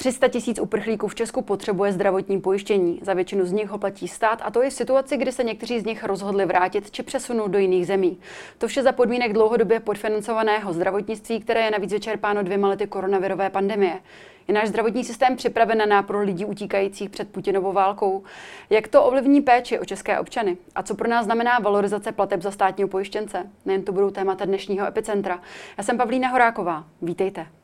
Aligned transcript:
300 0.00 0.28
tisíc 0.28 0.58
uprchlíků 0.60 1.08
v 1.08 1.14
Česku 1.14 1.42
potřebuje 1.42 1.92
zdravotní 1.92 2.40
pojištění. 2.40 3.00
Za 3.02 3.14
většinu 3.14 3.46
z 3.46 3.52
nich 3.52 3.68
ho 3.68 3.78
platí 3.78 4.08
stát 4.08 4.42
a 4.44 4.50
to 4.50 4.62
je 4.62 4.70
v 4.70 4.72
situaci, 4.72 5.16
kdy 5.16 5.32
se 5.32 5.44
někteří 5.44 5.80
z 5.80 5.84
nich 5.84 6.04
rozhodli 6.04 6.46
vrátit 6.46 6.90
či 6.90 7.02
přesunout 7.02 7.48
do 7.48 7.58
jiných 7.58 7.86
zemí. 7.86 8.18
To 8.58 8.68
vše 8.68 8.82
za 8.82 8.92
podmínek 8.92 9.32
dlouhodobě 9.32 9.80
podfinancovaného 9.80 10.72
zdravotnictví, 10.72 11.40
které 11.40 11.60
je 11.60 11.70
navíc 11.70 11.92
vyčerpáno 11.92 12.42
dvěma 12.42 12.68
lety 12.68 12.86
koronavirové 12.86 13.50
pandemie. 13.50 14.00
Je 14.48 14.54
náš 14.54 14.68
zdravotní 14.68 15.04
systém 15.04 15.36
připraven 15.36 15.78
na 15.78 15.86
nápor 15.86 16.16
lidí 16.16 16.44
utíkajících 16.44 17.10
před 17.10 17.28
Putinovou 17.28 17.72
válkou? 17.72 18.22
Jak 18.70 18.88
to 18.88 19.04
ovlivní 19.04 19.40
péči 19.40 19.78
o 19.78 19.84
české 19.84 20.20
občany? 20.20 20.56
A 20.74 20.82
co 20.82 20.94
pro 20.94 21.08
nás 21.08 21.24
znamená 21.24 21.58
valorizace 21.58 22.12
plateb 22.12 22.42
za 22.42 22.50
státního 22.50 22.88
pojištěnce? 22.88 23.50
Nejen 23.66 23.82
to 23.82 23.92
budou 23.92 24.10
témata 24.10 24.44
dnešního 24.44 24.86
epicentra. 24.86 25.40
Já 25.78 25.84
jsem 25.84 25.96
Pavlína 25.96 26.28
Horáková. 26.28 26.84
Vítejte. 27.02 27.59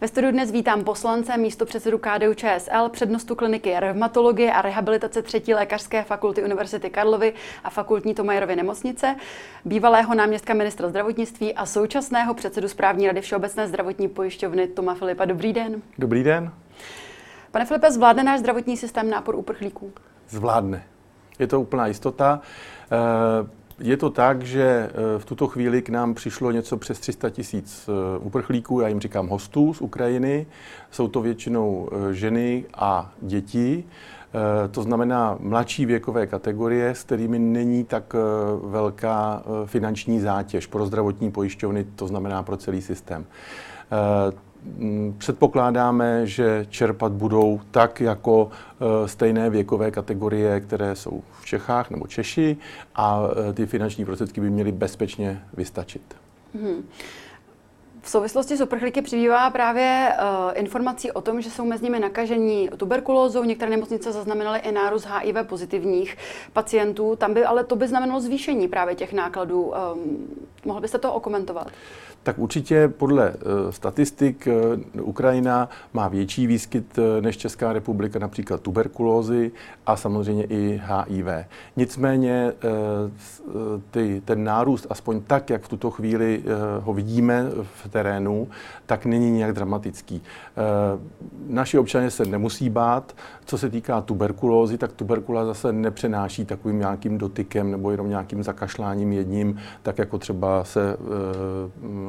Ve 0.00 0.08
studiu 0.08 0.32
dnes 0.32 0.50
vítám 0.50 0.84
poslance, 0.84 1.36
místo 1.36 1.66
předsedu 1.66 1.98
KDU 1.98 2.34
ČSL, 2.34 2.88
přednostu 2.88 3.34
kliniky 3.34 3.74
reumatologie 3.80 4.52
a 4.52 4.62
rehabilitace 4.62 5.22
třetí 5.22 5.54
lékařské 5.54 6.02
fakulty 6.02 6.44
Univerzity 6.44 6.90
Karlovy 6.90 7.32
a 7.64 7.70
fakultní 7.70 8.14
Tomajerovy 8.14 8.56
nemocnice, 8.56 9.16
bývalého 9.64 10.14
náměstka 10.14 10.54
ministra 10.54 10.88
zdravotnictví 10.88 11.54
a 11.54 11.66
současného 11.66 12.34
předsedu 12.34 12.68
správní 12.68 13.06
rady 13.06 13.20
Všeobecné 13.20 13.68
zdravotní 13.68 14.08
pojišťovny 14.08 14.66
Toma 14.66 14.94
Filipa. 14.94 15.24
Dobrý 15.24 15.52
den. 15.52 15.82
Dobrý 15.98 16.22
den. 16.22 16.52
Pane 17.50 17.64
Filipe, 17.64 17.92
zvládne 17.92 18.22
náš 18.22 18.40
zdravotní 18.40 18.76
systém 18.76 19.10
nápor 19.10 19.34
uprchlíků? 19.34 19.92
Zvládne. 20.28 20.82
Je 21.38 21.46
to 21.46 21.60
úplná 21.60 21.86
jistota. 21.86 22.40
Je 23.80 23.96
to 23.96 24.10
tak, 24.10 24.42
že 24.42 24.62
eh, 24.62 25.18
v 25.18 25.24
tuto 25.24 25.46
chvíli 25.46 25.82
k 25.82 25.88
nám 25.88 26.14
přišlo 26.14 26.50
něco 26.50 26.76
přes 26.76 27.00
300 27.00 27.30
tisíc 27.30 27.88
eh, 27.88 28.18
uprchlíků, 28.18 28.80
já 28.80 28.88
jim 28.88 29.00
říkám 29.00 29.28
hostů 29.28 29.74
z 29.74 29.80
Ukrajiny. 29.80 30.46
Jsou 30.90 31.08
to 31.08 31.20
většinou 31.20 31.88
eh, 31.92 32.14
ženy 32.14 32.64
a 32.74 33.12
děti. 33.20 33.84
To 34.70 34.82
znamená 34.82 35.36
mladší 35.40 35.86
věkové 35.86 36.26
kategorie, 36.26 36.94
s 36.94 37.02
kterými 37.02 37.38
není 37.38 37.84
tak 37.84 38.14
velká 38.62 39.42
finanční 39.66 40.20
zátěž 40.20 40.66
pro 40.66 40.86
zdravotní 40.86 41.30
pojišťovny, 41.30 41.84
to 41.84 42.06
znamená 42.06 42.42
pro 42.42 42.56
celý 42.56 42.82
systém. 42.82 43.26
Mm, 44.64 45.14
předpokládáme, 45.18 46.26
že 46.26 46.66
čerpat 46.70 47.12
budou 47.12 47.60
tak 47.70 48.00
jako 48.00 48.50
e, 49.04 49.08
stejné 49.08 49.50
věkové 49.50 49.90
kategorie, 49.90 50.60
které 50.60 50.96
jsou 50.96 51.22
v 51.40 51.46
Čechách 51.46 51.90
nebo 51.90 52.06
Češi 52.06 52.56
a 52.94 53.22
e, 53.48 53.52
ty 53.52 53.66
finanční 53.66 54.04
prostředky 54.04 54.40
by 54.40 54.50
měly 54.50 54.72
bezpečně 54.72 55.42
vystačit. 55.54 56.02
Hmm. 56.54 56.84
V 58.02 58.10
souvislosti 58.10 58.56
s 58.56 58.60
uprchlíky 58.60 59.02
přibývá 59.02 59.50
právě 59.50 60.12
uh, 60.12 60.52
informací 60.54 61.12
o 61.12 61.20
tom, 61.20 61.40
že 61.40 61.50
jsou 61.50 61.64
mezi 61.64 61.84
nimi 61.84 62.00
nakažení 62.00 62.70
tuberkulózou. 62.76 63.44
Některé 63.44 63.70
nemocnice 63.70 64.12
zaznamenaly 64.12 64.58
i 64.58 64.72
nárůst 64.72 65.06
HIV 65.06 65.36
pozitivních 65.42 66.16
pacientů. 66.52 67.16
Tam 67.16 67.34
by 67.34 67.44
ale 67.44 67.64
to 67.64 67.76
by 67.76 67.88
znamenalo 67.88 68.20
zvýšení 68.20 68.68
právě 68.68 68.94
těch 68.94 69.12
nákladů. 69.12 69.62
Um, 69.62 69.74
mohl 70.64 70.80
byste 70.80 70.98
to 70.98 71.14
okomentovat? 71.14 71.68
tak 72.22 72.38
určitě 72.38 72.88
podle 72.88 73.30
uh, 73.30 73.36
statistik 73.70 74.48
uh, 74.96 75.08
Ukrajina 75.08 75.68
má 75.92 76.08
větší 76.08 76.46
výskyt 76.46 76.98
uh, 76.98 77.04
než 77.20 77.36
Česká 77.36 77.72
republika, 77.72 78.18
například 78.18 78.60
tuberkulózy 78.60 79.52
a 79.86 79.96
samozřejmě 79.96 80.44
i 80.44 80.82
HIV. 80.84 81.26
Nicméně 81.76 82.52
ty, 83.90 84.22
ten 84.24 84.44
nárůst, 84.44 84.86
aspoň 84.90 85.20
tak, 85.20 85.50
jak 85.50 85.62
v 85.62 85.68
tuto 85.68 85.90
chvíli 85.90 86.42
ho 86.80 86.94
vidíme 86.94 87.44
v 87.84 87.88
terénu, 87.88 88.48
tak 88.86 89.06
není 89.06 89.30
nějak 89.30 89.52
dramatický. 89.52 90.22
Naši 91.48 91.78
občané 91.78 92.10
se 92.10 92.24
nemusí 92.24 92.70
bát. 92.70 93.16
Co 93.44 93.58
se 93.58 93.70
týká 93.70 94.00
tuberkulózy, 94.00 94.78
tak 94.78 94.92
tuberkulóza 94.92 95.46
zase 95.46 95.72
nepřenáší 95.72 96.44
takovým 96.44 96.78
nějakým 96.78 97.18
dotykem 97.18 97.70
nebo 97.70 97.90
jenom 97.90 98.08
nějakým 98.08 98.42
zakašláním 98.42 99.12
jedním, 99.12 99.58
tak 99.82 99.98
jako 99.98 100.18
třeba 100.18 100.49
se 100.62 100.96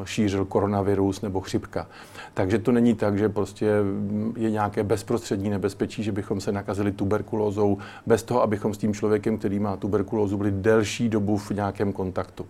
šířil 0.04 0.46
koronavirus 0.46 1.22
nebo 1.22 1.42
chřipka. 1.42 1.88
Takže 2.34 2.60
to 2.60 2.72
není 2.72 2.96
tak, 2.96 3.18
že 3.18 3.30
prostě 3.30 3.72
je 4.38 4.52
nějaké 4.52 4.84
bezprostřední 4.84 5.50
nebezpečí, 5.50 6.04
že 6.04 6.12
bychom 6.12 6.42
se 6.42 6.52
nakazili 6.52 6.92
tuberkulózou 6.92 7.78
bez 8.06 8.24
toho, 8.24 8.42
abychom 8.42 8.74
s 8.74 8.78
tím 8.78 8.94
člověkem, 8.94 9.38
který 9.38 9.60
má 9.60 9.78
tuberkulózu, 9.78 10.38
byli 10.38 10.52
delší 10.52 11.10
dobu 11.10 11.38
v 11.38 11.52
nějakém 11.52 11.94
kontaktu. 11.94 12.46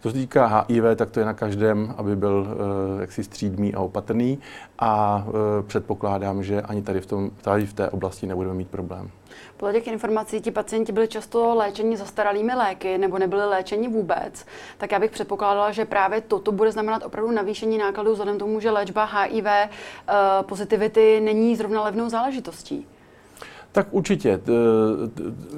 Co 0.00 0.10
se 0.10 0.14
týká 0.14 0.66
HIV, 0.68 0.84
tak 0.96 1.10
to 1.10 1.20
je 1.20 1.26
na 1.26 1.34
každém, 1.34 1.94
aby 1.96 2.16
byl 2.16 2.46
uh, 2.46 3.00
jaksi 3.00 3.24
střídmý 3.24 3.74
a 3.74 3.80
opatrný 3.80 4.38
a 4.78 5.24
uh, 5.26 5.32
předpokládám, 5.66 6.42
že 6.42 6.62
ani 6.62 6.82
tady 6.82 7.00
v, 7.00 7.06
tom, 7.06 7.30
tady 7.42 7.66
v 7.66 7.72
té 7.72 7.90
oblasti 7.90 8.26
nebudeme 8.26 8.54
mít 8.54 8.68
problém. 8.68 9.10
Podle 9.56 9.72
těch 9.72 9.86
informací 9.86 10.40
ti 10.40 10.50
pacienti 10.50 10.92
byli 10.92 11.08
často 11.08 11.54
léčeni 11.54 11.96
zastaralými 11.96 12.54
léky 12.54 12.98
nebo 12.98 13.18
nebyli 13.18 13.44
léčeni 13.46 13.88
vůbec. 13.88 14.46
Tak 14.78 14.92
já 14.92 14.98
bych 14.98 15.10
předpokládala, 15.10 15.72
že 15.72 15.84
právě 15.84 16.20
toto 16.20 16.52
bude 16.52 16.72
znamenat 16.72 17.02
opravdu 17.04 17.30
navýšení 17.30 17.78
nákladů 17.78 18.12
vzhledem 18.12 18.38
tomu, 18.38 18.60
že 18.60 18.70
léčba 18.70 19.04
HIV 19.04 19.44
uh, 19.44 19.52
pozitivity 20.42 21.20
není 21.20 21.56
zrovna 21.56 21.82
levnou 21.82 22.08
záležitostí. 22.08 22.86
Tak 23.76 23.86
určitě. 23.90 24.40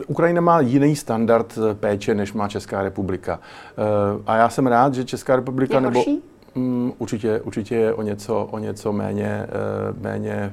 Ukrajina 0.06 0.40
má 0.40 0.60
jiný 0.60 0.96
standard 0.96 1.58
péče, 1.80 2.14
než 2.14 2.32
má 2.32 2.48
Česká 2.48 2.82
republika. 2.82 3.40
E, 3.40 4.22
a 4.26 4.36
já 4.36 4.48
jsem 4.48 4.66
rád, 4.66 4.94
že 4.94 5.04
Česká 5.04 5.36
republika... 5.36 5.74
Je 5.74 5.80
nebo, 5.80 5.98
horší? 5.98 6.22
Mm, 6.54 6.92
určitě, 6.98 7.40
určitě 7.40 7.74
je 7.74 7.94
o 7.94 8.02
něco, 8.02 8.48
o 8.50 8.58
něco 8.58 8.92
méně, 8.92 9.46
méně 10.00 10.52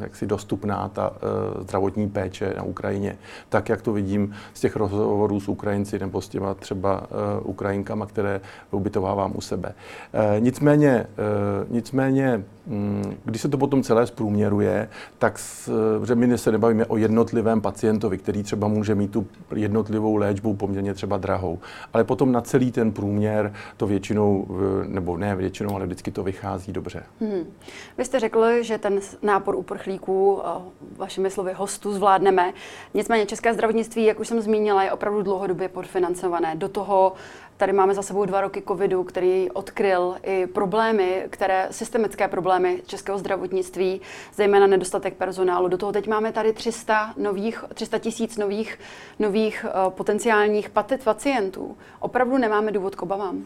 jaksi 0.00 0.26
dostupná 0.26 0.88
ta 0.88 1.10
uh, 1.10 1.16
zdravotní 1.62 2.08
péče 2.08 2.54
na 2.56 2.62
Ukrajině, 2.62 3.18
tak 3.48 3.68
jak 3.68 3.82
to 3.82 3.92
vidím 3.92 4.32
z 4.54 4.60
těch 4.60 4.76
rozhovorů 4.76 5.40
s 5.40 5.48
Ukrajinci 5.48 5.98
nebo 5.98 6.20
s 6.20 6.28
těma 6.28 6.54
třeba 6.54 7.00
uh, 7.00 7.50
Ukrajinkama, 7.50 8.06
které 8.06 8.40
ubytovávám 8.70 9.32
u 9.34 9.40
sebe. 9.40 9.74
Uh, 10.14 10.40
nicméně, 10.40 11.06
nicméně 11.70 12.44
um, 12.66 13.02
když 13.24 13.42
se 13.42 13.48
to 13.48 13.58
potom 13.58 13.82
celé 13.82 14.06
zprůměruje, 14.06 14.88
tak 15.18 15.40
že 16.06 16.14
my 16.14 16.38
se 16.38 16.52
nebavíme 16.52 16.86
o 16.86 16.96
jednotlivém 16.96 17.60
pacientovi, 17.60 18.18
který 18.18 18.42
třeba 18.42 18.68
může 18.68 18.94
mít 18.94 19.10
tu 19.10 19.26
jednotlivou 19.54 20.16
léčbu 20.16 20.54
poměrně 20.54 20.94
třeba 20.94 21.16
drahou, 21.16 21.58
ale 21.92 22.04
potom 22.04 22.32
na 22.32 22.40
celý 22.40 22.72
ten 22.72 22.92
průměr 22.92 23.52
to 23.76 23.86
většinou, 23.86 24.46
nebo 24.86 25.16
ne 25.16 25.36
většinou, 25.36 25.74
ale 25.74 25.86
vždycky 25.86 26.10
to 26.10 26.22
vychází 26.22 26.72
dobře. 26.72 27.02
Hmm. 27.20 27.44
Vy 27.98 28.04
jste 28.04 28.20
řekl, 28.20 28.62
že 28.62 28.78
ten 28.78 29.00
nápor 29.22 29.55
uprchlíků, 29.56 30.42
vašimi 30.96 31.30
slovy 31.30 31.52
hostů, 31.52 31.92
zvládneme. 31.92 32.52
Nicméně 32.94 33.26
české 33.26 33.54
zdravotnictví, 33.54 34.04
jak 34.04 34.20
už 34.20 34.28
jsem 34.28 34.40
zmínila, 34.40 34.82
je 34.82 34.92
opravdu 34.92 35.22
dlouhodobě 35.22 35.68
podfinancované. 35.68 36.54
Do 36.54 36.68
toho 36.68 37.12
tady 37.56 37.72
máme 37.72 37.94
za 37.94 38.02
sebou 38.02 38.24
dva 38.24 38.40
roky 38.40 38.62
covidu, 38.68 39.04
který 39.04 39.50
odkryl 39.50 40.16
i 40.22 40.46
problémy, 40.46 41.26
které, 41.30 41.68
systemické 41.70 42.28
problémy 42.28 42.82
českého 42.86 43.18
zdravotnictví, 43.18 44.00
zejména 44.34 44.66
nedostatek 44.66 45.14
personálu. 45.14 45.68
Do 45.68 45.78
toho 45.78 45.92
teď 45.92 46.08
máme 46.08 46.32
tady 46.32 46.52
300 46.52 47.14
nových, 47.16 47.64
300 47.74 47.98
tisíc 47.98 48.36
nových, 48.36 48.78
nových 49.18 49.66
uh, 49.68 49.92
potenciálních 49.92 50.70
pacientů. 51.04 51.76
Opravdu 52.00 52.38
nemáme 52.38 52.72
důvod 52.72 52.94
k 52.94 53.02
obavám. 53.02 53.44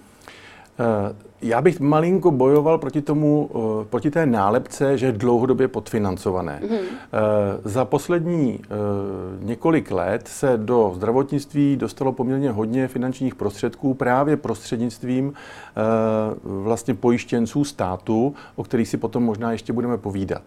Uh, 0.81 1.17
já 1.43 1.63
bych 1.63 1.81
malinko 1.81 2.31
bojoval 2.31 2.79
proti 2.79 3.03
tomu, 3.03 3.47
uh, 3.53 3.85
proti 3.85 4.11
té 4.11 4.27
nálepce, 4.27 4.99
že 4.99 5.07
je 5.07 5.13
dlouhodobě 5.13 5.69
podfinancované. 5.69 6.61
Uh, 6.63 6.69
za 7.65 7.85
poslední 7.85 8.61
několik 9.41 9.91
let 9.91 10.29
se 10.29 10.53
do 10.57 10.93
zdravotnictví 10.95 11.77
dostalo 11.77 12.13
poměrně 12.13 12.51
hodně 12.51 12.89
finančních 12.89 13.35
prostředků 13.35 13.95
právě 13.95 14.37
prostřednictvím 14.37 15.33
vlastně 16.45 16.95
pojištěnců 16.95 17.65
státu, 17.65 18.35
o 18.57 18.65
kterých 18.65 18.89
si 18.89 18.97
potom 18.97 19.23
možná 19.23 19.53
ještě 19.53 19.73
budeme 19.73 19.99
povídat. 19.99 20.43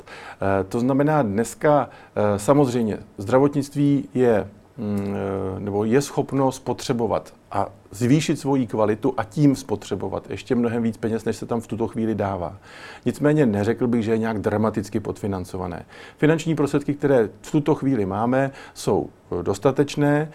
To 0.70 0.80
znamená, 0.80 1.22
dneska 1.22 1.90
samozřejmě 2.38 2.98
zdravotnictví 3.18 4.10
je 4.14 4.48
mm, 4.78 5.16
nebo 5.60 5.86
je 5.86 6.02
schopno 6.02 6.52
spotřebovat 6.52 7.34
a 7.54 7.68
zvýšit 7.92 8.40
svoji 8.40 8.68
kvalitu 8.68 9.14
a 9.18 9.24
tím 9.24 9.56
spotřebovat 9.56 10.30
ještě 10.30 10.56
mnohem 10.56 10.84
víc 10.84 10.98
peněz, 10.98 11.26
než 11.26 11.38
se 11.38 11.46
tam 11.46 11.62
v 11.62 11.68
tuto 11.68 11.88
chvíli 11.88 12.16
dává. 12.16 12.58
Nicméně 13.06 13.46
neřekl 13.46 13.88
bych, 13.88 14.04
že 14.04 14.12
je 14.12 14.18
nějak 14.18 14.40
dramaticky 14.40 15.00
podfinancované. 15.00 15.86
Finanční 16.18 16.56
prostředky, 16.56 16.94
které 16.94 17.30
v 17.42 17.52
tuto 17.52 17.76
chvíli 17.76 18.06
máme, 18.06 18.52
jsou 18.74 19.10
dostatečné. 19.42 20.32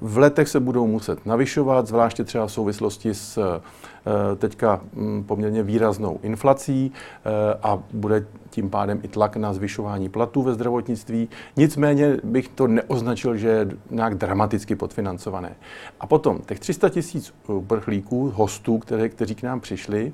V 0.00 0.18
letech 0.18 0.48
se 0.48 0.60
budou 0.60 0.86
muset 0.86 1.26
navyšovat, 1.26 1.86
zvláště 1.86 2.24
třeba 2.24 2.46
v 2.46 2.52
souvislosti 2.52 3.14
s 3.14 3.38
eh, 3.38 4.36
teďka 4.36 4.80
hm, 4.92 5.24
poměrně 5.24 5.62
výraznou 5.62 6.18
inflací 6.22 6.92
eh, 6.92 7.58
a 7.62 7.82
bude 7.92 8.26
tím 8.50 8.70
pádem 8.70 9.00
i 9.02 9.08
tlak 9.08 9.36
na 9.36 9.52
zvyšování 9.52 10.08
platů 10.08 10.42
ve 10.42 10.54
zdravotnictví. 10.54 11.28
Nicméně 11.56 12.16
bych 12.24 12.48
to 12.48 12.66
neoznačil, 12.66 13.36
že 13.36 13.48
je 13.48 13.68
nějak 13.90 14.14
dramaticky 14.14 14.76
podfinancované. 14.76 15.56
A 16.00 16.06
potom 16.06 16.38
Těch 16.48 16.60
300 16.60 16.88
tisíc 16.88 17.34
uprchlíků, 17.46 18.30
hostů, 18.30 18.78
které, 18.78 19.08
kteří 19.08 19.34
k 19.34 19.42
nám 19.42 19.60
přišli, 19.60 20.12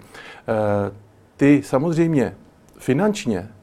ty 1.37 1.63
samozřejmě 1.65 2.35
finančně 2.79 3.49
Eh, 3.49 3.54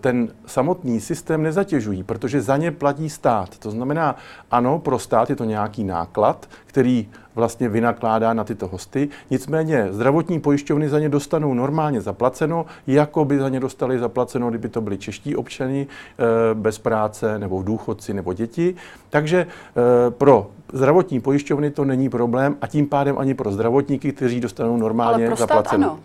ten 0.00 0.28
samotný 0.46 1.00
systém 1.00 1.42
nezatěžují, 1.42 2.02
protože 2.02 2.40
za 2.40 2.56
ně 2.56 2.70
platí 2.70 3.10
stát. 3.10 3.58
To 3.58 3.70
znamená, 3.70 4.16
ano, 4.50 4.78
pro 4.78 4.98
stát 4.98 5.30
je 5.30 5.36
to 5.36 5.44
nějaký 5.44 5.84
náklad, 5.84 6.48
který 6.66 7.08
vlastně 7.34 7.68
vynakládá 7.68 8.32
na 8.32 8.44
tyto 8.44 8.68
hosty. 8.68 9.08
Nicméně 9.30 9.88
zdravotní 9.90 10.40
pojišťovny 10.40 10.88
za 10.88 10.98
ně 10.98 11.08
dostanou 11.08 11.54
normálně 11.54 12.00
zaplaceno, 12.00 12.66
jako 12.86 13.24
by 13.24 13.38
za 13.38 13.48
ně 13.48 13.60
dostali 13.60 13.98
zaplaceno, 13.98 14.50
kdyby 14.50 14.68
to 14.68 14.80
byli 14.80 14.98
čeští 14.98 15.36
občany 15.36 15.86
eh, 15.86 16.24
bez 16.54 16.78
práce, 16.78 17.38
nebo 17.38 17.60
v 17.60 17.64
důchodci, 17.64 18.14
nebo 18.14 18.32
děti. 18.32 18.74
Takže 19.10 19.46
eh, 19.46 20.10
pro 20.10 20.50
zdravotní 20.72 21.20
pojišťovny 21.20 21.70
to 21.70 21.84
není 21.84 22.08
problém 22.08 22.56
a 22.60 22.66
tím 22.66 22.86
pádem 22.86 23.18
ani 23.18 23.34
pro 23.34 23.52
zdravotníky, 23.52 24.12
kteří 24.12 24.40
dostanou 24.40 24.76
normálně 24.76 25.24
Ale 25.24 25.26
pro 25.26 25.36
zaplaceno. 25.36 25.90
Ano. 25.90 26.00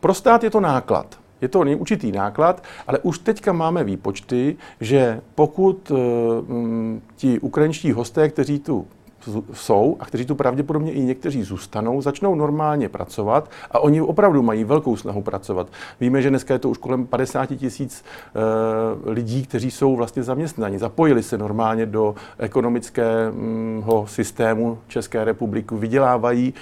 Pro 0.00 0.14
stát 0.14 0.44
je 0.44 0.50
to 0.50 0.60
náklad. 0.60 1.23
Je 1.44 1.48
to 1.48 1.60
určitý 1.60 2.12
náklad, 2.12 2.64
ale 2.86 2.98
už 2.98 3.18
teďka 3.18 3.52
máme 3.52 3.84
výpočty, 3.84 4.56
že 4.80 5.20
pokud 5.34 5.90
uh, 5.90 5.98
ti 7.16 7.40
ukrajinští 7.40 7.92
hosté, 7.92 8.28
kteří 8.28 8.58
tu 8.58 8.86
jsou 9.52 9.96
a 10.00 10.04
kteří 10.04 10.24
tu 10.24 10.34
pravděpodobně 10.34 10.92
i 10.92 11.00
někteří 11.00 11.42
zůstanou, 11.42 12.02
začnou 12.02 12.34
normálně 12.34 12.88
pracovat 12.88 13.50
a 13.70 13.78
oni 13.78 14.00
opravdu 14.00 14.42
mají 14.42 14.64
velkou 14.64 14.96
snahu 14.96 15.22
pracovat. 15.22 15.68
Víme, 16.00 16.22
že 16.22 16.30
dneska 16.30 16.54
je 16.54 16.58
to 16.58 16.70
už 16.70 16.78
kolem 16.78 17.06
50 17.06 17.46
tisíc 17.46 18.04
uh, 18.04 19.12
lidí, 19.12 19.46
kteří 19.46 19.70
jsou 19.70 19.96
vlastně 19.96 20.22
zaměstnaní, 20.22 20.78
zapojili 20.78 21.22
se 21.22 21.38
normálně 21.38 21.86
do 21.86 22.14
ekonomického 22.38 24.06
systému 24.08 24.78
České 24.88 25.24
republiky, 25.24 25.74
vydělávají, 25.74 26.54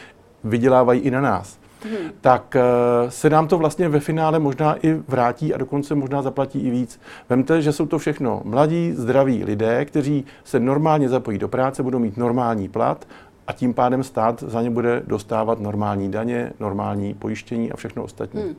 vydělávají 0.44 1.00
i 1.00 1.10
na 1.10 1.20
nás 1.20 1.61
hmm. 1.84 2.10
tak 2.20 2.56
uh, 2.56 3.10
se 3.10 3.30
nám 3.30 3.48
to 3.48 3.58
vlastně 3.58 3.88
ve 3.88 4.00
finále 4.00 4.38
možná 4.38 4.76
i 4.86 4.94
vrátí 5.08 5.54
a 5.54 5.58
dokonce 5.58 5.94
možná 5.94 6.22
zaplatí 6.22 6.60
i 6.60 6.70
víc. 6.70 7.00
Vemte, 7.28 7.62
že 7.62 7.72
jsou 7.72 7.86
to 7.86 7.98
všechno 7.98 8.42
mladí, 8.44 8.92
zdraví 8.92 9.44
lidé, 9.44 9.84
kteří 9.84 10.24
se 10.44 10.60
normálně 10.60 11.08
zapojí 11.08 11.38
do 11.38 11.48
práce, 11.48 11.82
budou 11.82 11.98
mít 11.98 12.16
normální 12.16 12.68
plat 12.68 13.06
a 13.46 13.52
tím 13.52 13.74
pádem 13.74 14.02
stát 14.02 14.42
za 14.46 14.62
ně 14.62 14.70
bude 14.70 15.02
dostávat 15.06 15.60
normální 15.60 16.10
daně, 16.10 16.52
normální 16.60 17.14
pojištění 17.14 17.72
a 17.72 17.76
všechno 17.76 18.02
ostatní. 18.02 18.42
Hmm. 18.42 18.54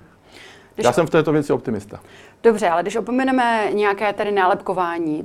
Když... 0.75 0.86
Já 0.86 0.94
jsem 0.94 1.08
v 1.08 1.10
této 1.10 1.31
věci 1.31 1.54
optimista. 1.54 2.00
Dobře, 2.44 2.70
ale 2.70 2.81
když 2.81 2.96
opomeneme 2.96 3.70
nějaké 3.74 4.14
tady 4.14 4.31
nálepkování, 4.31 5.24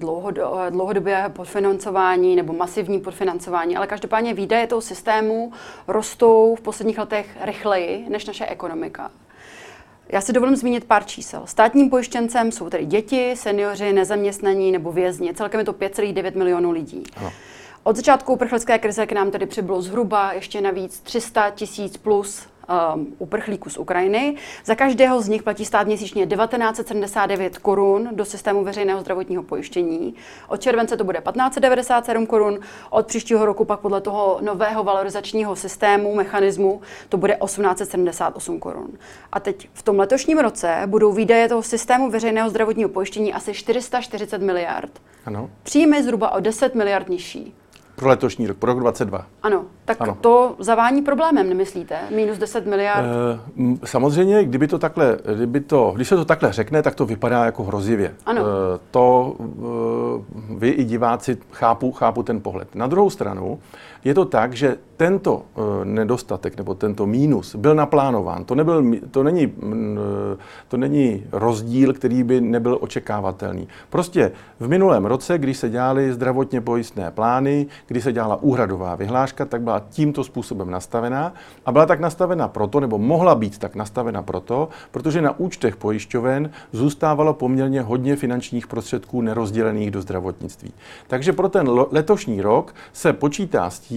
dlouhodobé 0.71 1.29
podfinancování 1.29 2.37
nebo 2.37 2.53
masivní 2.53 3.01
podfinancování, 3.01 3.77
ale 3.77 3.87
každopádně 3.87 4.35
výdaje 4.35 4.67
toho 4.67 4.81
systému 4.81 5.53
rostou 5.89 6.55
v 6.55 6.61
posledních 6.61 6.99
letech 6.99 7.27
rychleji 7.41 8.07
než 8.09 8.27
naše 8.27 8.47
ekonomika. 8.47 9.11
Já 10.13 10.21
si 10.21 10.33
dovolím 10.33 10.57
zmínit 10.57 10.85
pár 10.85 11.05
čísel. 11.05 11.43
Státním 11.45 11.91
pojištěncem 11.91 12.53
jsou 12.53 12.71
tedy 12.71 12.85
děti, 12.85 13.37
seniori, 13.37 13.93
nezaměstnaní 13.93 14.73
nebo 14.73 14.93
vězni. 14.93 15.35
Celkem 15.35 15.61
je 15.61 15.65
to 15.65 15.73
5,9 15.73 16.37
milionů 16.37 16.71
lidí. 16.71 17.03
Ano. 17.17 17.33
Od 17.83 17.97
začátku 17.97 18.33
uprchlické 18.33 18.79
krize 18.79 19.07
k 19.07 19.13
nám 19.13 19.31
tedy 19.31 19.47
přibylo 19.47 19.83
zhruba 19.83 20.33
ještě 20.33 20.61
navíc 20.61 21.01
300 21.01 21.51
tisíc 21.51 21.97
plus 21.97 22.47
um, 22.95 23.15
uprchlíků 23.19 23.71
z 23.71 23.79
Ukrajiny. 23.79 24.35
Za 24.65 24.75
každého 24.75 25.21
z 25.21 25.29
nich 25.29 25.43
platí 25.43 25.65
stát 25.65 25.87
měsíčně 25.87 26.27
1979 26.27 27.59
korun 27.59 28.09
do 28.13 28.25
systému 28.25 28.65
veřejného 28.65 29.01
zdravotního 29.01 29.43
pojištění. 29.43 30.15
Od 30.49 30.61
července 30.61 30.97
to 30.97 31.05
bude 31.05 31.21
1597 31.21 32.27
korun, 32.27 32.59
od 32.91 33.07
příštího 33.07 33.47
roku 33.47 33.65
pak 33.65 33.81
podle 33.81 34.01
toho 34.01 34.39
nového 34.43 34.85
valorizačního 34.85 35.57
systému, 35.57 36.15
mechanismu, 36.15 36.81
to 37.09 37.17
bude 37.17 37.39
1878 37.45 38.61
korun. 38.61 38.89
A 39.33 39.41
teď 39.41 39.69
v 39.73 39.83
tom 39.83 39.99
letošním 39.99 40.39
roce 40.39 40.83
budou 40.87 41.13
výdaje 41.13 41.49
toho 41.49 41.63
systému 41.63 42.11
veřejného 42.11 42.51
zdravotního 42.51 42.89
pojištění 42.89 43.35
asi 43.35 43.55
440 43.55 44.43
miliard. 44.43 44.91
Ano. 45.27 45.51
Příjmy 45.63 46.03
zhruba 46.03 46.31
o 46.31 46.41
10 46.41 46.75
miliard 46.75 47.09
nižší. 47.09 47.55
Pro 47.99 48.09
letošní 48.09 48.47
rok, 48.47 48.57
pro 48.57 48.73
rok 48.73 48.81
22. 48.81 49.27
Ano, 49.43 49.65
tak 49.85 49.97
ano. 50.01 50.17
to 50.21 50.57
zavání 50.59 51.03
problémem, 51.03 51.49
nemyslíte? 51.49 51.97
Minus 52.11 52.39
10 52.39 52.67
miliard? 52.67 53.05
E, 53.05 53.87
samozřejmě, 53.87 54.45
kdyby 54.45 54.69
to 54.69 54.79
takhle, 54.79 55.19
kdyby 55.35 55.61
to, 55.61 55.93
když 55.95 56.09
se 56.09 56.17
to 56.17 56.25
takhle 56.25 56.53
řekne, 56.53 56.83
tak 56.83 56.95
to 56.95 57.07
vypadá 57.07 57.45
jako 57.45 57.65
hrozivě. 57.65 58.15
Ano. 58.27 58.43
E, 58.43 58.45
to 58.91 59.37
e, 59.39 60.55
vy 60.59 60.69
i 60.69 60.85
diváci 60.85 61.39
chápu, 61.53 61.93
chápu 61.93 62.23
ten 62.23 62.41
pohled. 62.41 62.75
Na 62.75 62.87
druhou 62.87 63.11
stranu 63.11 63.59
je 64.05 64.15
to 64.15 64.25
tak, 64.25 64.53
že 64.53 64.77
tento 64.99 65.43
e, 65.43 65.85
nedostatek 65.85 66.57
nebo 66.57 66.75
tento 66.75 67.07
mínus 67.07 67.55
byl 67.55 67.75
naplánován. 67.75 68.45
To, 68.45 68.55
nebyl, 68.55 68.85
to, 69.11 69.23
není, 69.23 69.45
e, 69.45 70.37
to 70.69 70.77
není 70.77 71.25
rozdíl, 71.33 71.93
který 71.93 72.23
by 72.23 72.41
nebyl 72.41 72.79
očekávatelný. 72.81 73.69
Prostě 73.91 74.33
v 74.61 74.69
minulém 74.69 75.05
roce, 75.05 75.39
když 75.39 75.57
se 75.57 75.69
dělaly 75.71 76.13
zdravotně 76.13 76.61
pojistné 76.61 77.11
plány, 77.11 77.67
kdy 77.87 78.03
se 78.03 78.13
dělala 78.13 78.43
úhradová 78.43 78.95
vyhláška, 78.95 79.45
tak 79.45 79.63
byla 79.63 79.83
tímto 79.91 80.25
způsobem 80.25 80.71
nastavená 80.71 81.35
a 81.67 81.73
byla 81.73 81.87
tak 81.87 82.01
nastavena 82.01 82.49
proto, 82.49 82.81
nebo 82.81 82.99
mohla 82.99 83.35
být 83.35 83.59
tak 83.59 83.75
nastavena 83.75 84.23
proto, 84.23 84.69
protože 84.91 85.23
na 85.23 85.39
účtech 85.39 85.77
pojišťoven 85.77 86.51
zůstávalo 86.73 87.35
poměrně 87.35 87.83
hodně 87.83 88.17
finančních 88.17 88.67
prostředků 88.67 89.23
nerozdělených 89.23 89.91
do 89.91 90.03
zdravotnictví. 90.03 90.73
Takže 91.07 91.33
pro 91.33 91.49
ten 91.49 91.71
letošní 91.91 92.43
rok 92.43 92.75
se 92.93 93.13
počítá 93.13 93.71
s 93.71 93.79
tím, 93.79 93.88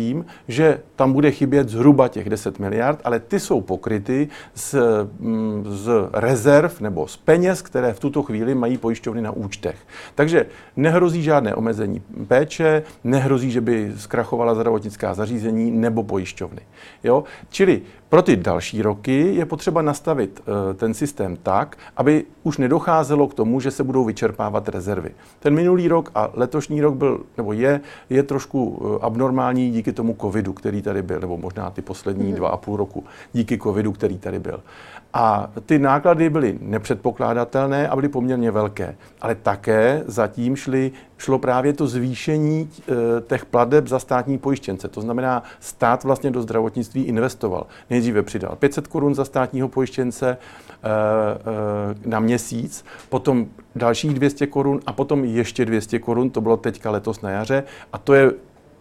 že 0.47 0.79
tam 0.95 1.13
bude 1.13 1.31
chybět 1.31 1.69
zhruba 1.69 2.07
těch 2.07 2.29
10 2.29 2.59
miliard, 2.59 2.99
ale 3.03 3.19
ty 3.19 3.39
jsou 3.39 3.61
pokryty 3.61 4.27
z, 4.55 4.75
mm, 5.19 5.65
z 5.67 5.91
rezerv 6.13 6.81
nebo 6.81 7.07
z 7.07 7.17
peněz, 7.17 7.61
které 7.61 7.93
v 7.93 7.99
tuto 7.99 8.23
chvíli 8.23 8.55
mají 8.55 8.77
pojišťovny 8.77 9.21
na 9.21 9.31
účtech. 9.31 9.75
Takže 10.15 10.45
nehrozí 10.75 11.23
žádné 11.23 11.55
omezení 11.55 12.01
péče, 12.27 12.83
nehrozí, 13.03 13.51
že 13.51 13.61
by 13.61 13.91
zkrachovala 13.97 14.55
zdravotnická 14.55 15.13
zařízení 15.13 15.71
nebo 15.71 16.03
pojišťovny. 16.03 16.61
Jo? 17.03 17.23
Čili 17.49 17.81
pro 18.09 18.21
ty 18.21 18.35
další 18.35 18.81
roky 18.81 19.35
je 19.35 19.45
potřeba 19.45 19.81
nastavit 19.81 20.39
uh, 20.39 20.73
ten 20.73 20.93
systém 20.93 21.37
tak, 21.43 21.77
aby 21.97 22.25
už 22.43 22.57
nedocházelo 22.57 23.27
k 23.27 23.33
tomu, 23.33 23.59
že 23.59 23.71
se 23.71 23.83
budou 23.83 24.05
vyčerpávat 24.05 24.69
rezervy. 24.69 25.11
Ten 25.39 25.53
minulý 25.53 25.87
rok 25.87 26.11
a 26.15 26.29
letošní 26.33 26.81
rok 26.81 26.95
byl, 26.95 27.23
nebo 27.37 27.53
je, 27.53 27.81
je 28.09 28.23
trošku 28.23 28.65
uh, 28.65 28.97
abnormální 29.01 29.71
díky 29.81 29.93
tomu 29.93 30.15
covidu, 30.21 30.53
který 30.53 30.81
tady 30.81 31.01
byl, 31.01 31.19
nebo 31.19 31.37
možná 31.37 31.69
ty 31.69 31.81
poslední 31.81 32.31
mm-hmm. 32.31 32.35
dva 32.35 32.49
a 32.49 32.57
půl 32.57 32.77
roku 32.77 33.03
díky 33.33 33.57
covidu, 33.57 33.91
který 33.91 34.17
tady 34.17 34.39
byl. 34.39 34.61
A 35.13 35.51
ty 35.65 35.79
náklady 35.79 36.29
byly 36.29 36.57
nepředpokládatelné 36.61 37.89
a 37.89 37.95
byly 37.95 38.09
poměrně 38.09 38.51
velké. 38.51 38.95
Ale 39.21 39.35
také 39.35 40.03
zatím 40.05 40.55
šly, 40.55 40.91
šlo 41.17 41.39
právě 41.39 41.73
to 41.73 41.87
zvýšení 41.87 42.69
e, 42.69 43.21
těch 43.21 43.45
pladeb 43.45 43.87
za 43.87 43.99
státní 43.99 44.37
pojištěnce. 44.37 44.87
To 44.87 45.01
znamená, 45.01 45.43
stát 45.59 46.03
vlastně 46.03 46.31
do 46.31 46.41
zdravotnictví 46.41 47.03
investoval. 47.03 47.67
Nejdříve 47.89 48.23
přidal 48.23 48.55
500 48.55 48.87
korun 48.87 49.15
za 49.15 49.25
státního 49.25 49.67
pojištěnce 49.67 50.29
e, 50.29 50.37
e, 50.37 52.09
na 52.09 52.19
měsíc, 52.19 52.85
potom 53.09 53.45
dalších 53.75 54.13
200 54.13 54.47
korun 54.47 54.79
a 54.85 54.93
potom 54.93 55.25
ještě 55.25 55.65
200 55.65 55.99
korun, 55.99 56.29
to 56.29 56.41
bylo 56.41 56.57
teďka 56.57 56.91
letos 56.91 57.21
na 57.21 57.29
jaře. 57.29 57.63
A 57.93 57.97
to 57.97 58.13
je 58.13 58.31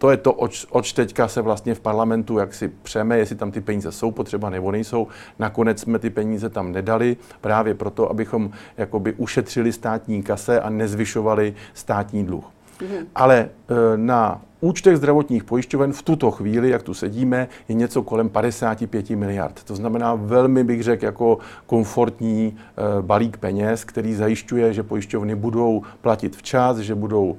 to 0.01 0.11
je 0.11 0.17
to, 0.17 0.33
oč, 0.33 0.65
oč 0.69 0.93
teďka 0.93 1.27
se 1.27 1.41
vlastně 1.41 1.75
v 1.75 1.79
parlamentu 1.79 2.37
jak 2.37 2.53
si 2.53 2.67
přeme, 2.67 3.17
jestli 3.17 3.35
tam 3.35 3.51
ty 3.51 3.61
peníze 3.61 3.91
jsou 3.91 4.11
potřeba 4.11 4.49
nebo 4.49 4.71
nejsou. 4.71 5.07
Nakonec 5.39 5.79
jsme 5.81 5.99
ty 5.99 6.09
peníze 6.09 6.49
tam 6.49 6.71
nedali 6.71 7.17
právě 7.41 7.73
proto, 7.73 8.09
abychom 8.09 8.51
jakoby 8.77 9.13
ušetřili 9.13 9.73
státní 9.73 10.23
kase 10.23 10.61
a 10.61 10.69
nezvyšovali 10.69 11.53
státní 11.73 12.25
dluh. 12.25 12.45
Mm-hmm. 12.45 13.05
Ale 13.15 13.37
e, 13.39 13.49
na 13.97 14.41
účtech 14.61 14.97
zdravotních 14.97 15.43
pojišťoven 15.43 15.93
v 15.93 16.01
tuto 16.01 16.31
chvíli, 16.31 16.69
jak 16.69 16.83
tu 16.83 16.93
sedíme, 16.93 17.47
je 17.69 17.75
něco 17.75 18.03
kolem 18.03 18.29
55 18.29 19.09
miliard. 19.09 19.63
To 19.63 19.75
znamená 19.75 20.15
velmi, 20.15 20.63
bych 20.63 20.83
řekl, 20.83 21.05
jako 21.05 21.37
komfortní 21.65 22.57
e, 22.57 23.01
balík 23.01 23.37
peněz, 23.37 23.83
který 23.83 24.13
zajišťuje, 24.13 24.73
že 24.73 24.83
pojišťovny 24.83 25.35
budou 25.35 25.81
platit 26.01 26.35
včas, 26.35 26.77
že 26.77 26.95
budou 26.95 27.37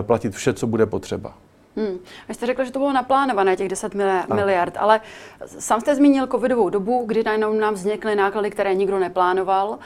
e, 0.00 0.02
platit 0.02 0.34
vše, 0.34 0.52
co 0.52 0.66
bude 0.66 0.86
potřeba. 0.86 1.34
Hmm. 1.76 1.98
Vy 2.28 2.34
jste 2.34 2.46
řekl, 2.46 2.64
že 2.64 2.70
to 2.70 2.78
bylo 2.78 2.92
naplánované, 2.92 3.56
těch 3.56 3.68
10 3.68 3.94
miliard, 4.34 4.76
ale 4.78 5.00
sám 5.46 5.80
jste 5.80 5.94
zmínil 5.94 6.26
covidovou 6.26 6.68
dobu, 6.68 7.04
kdy 7.06 7.22
najednou 7.24 7.52
nám 7.52 7.74
vznikly 7.74 8.16
náklady, 8.16 8.50
které 8.50 8.74
nikdo 8.74 8.98
neplánoval. 8.98 9.78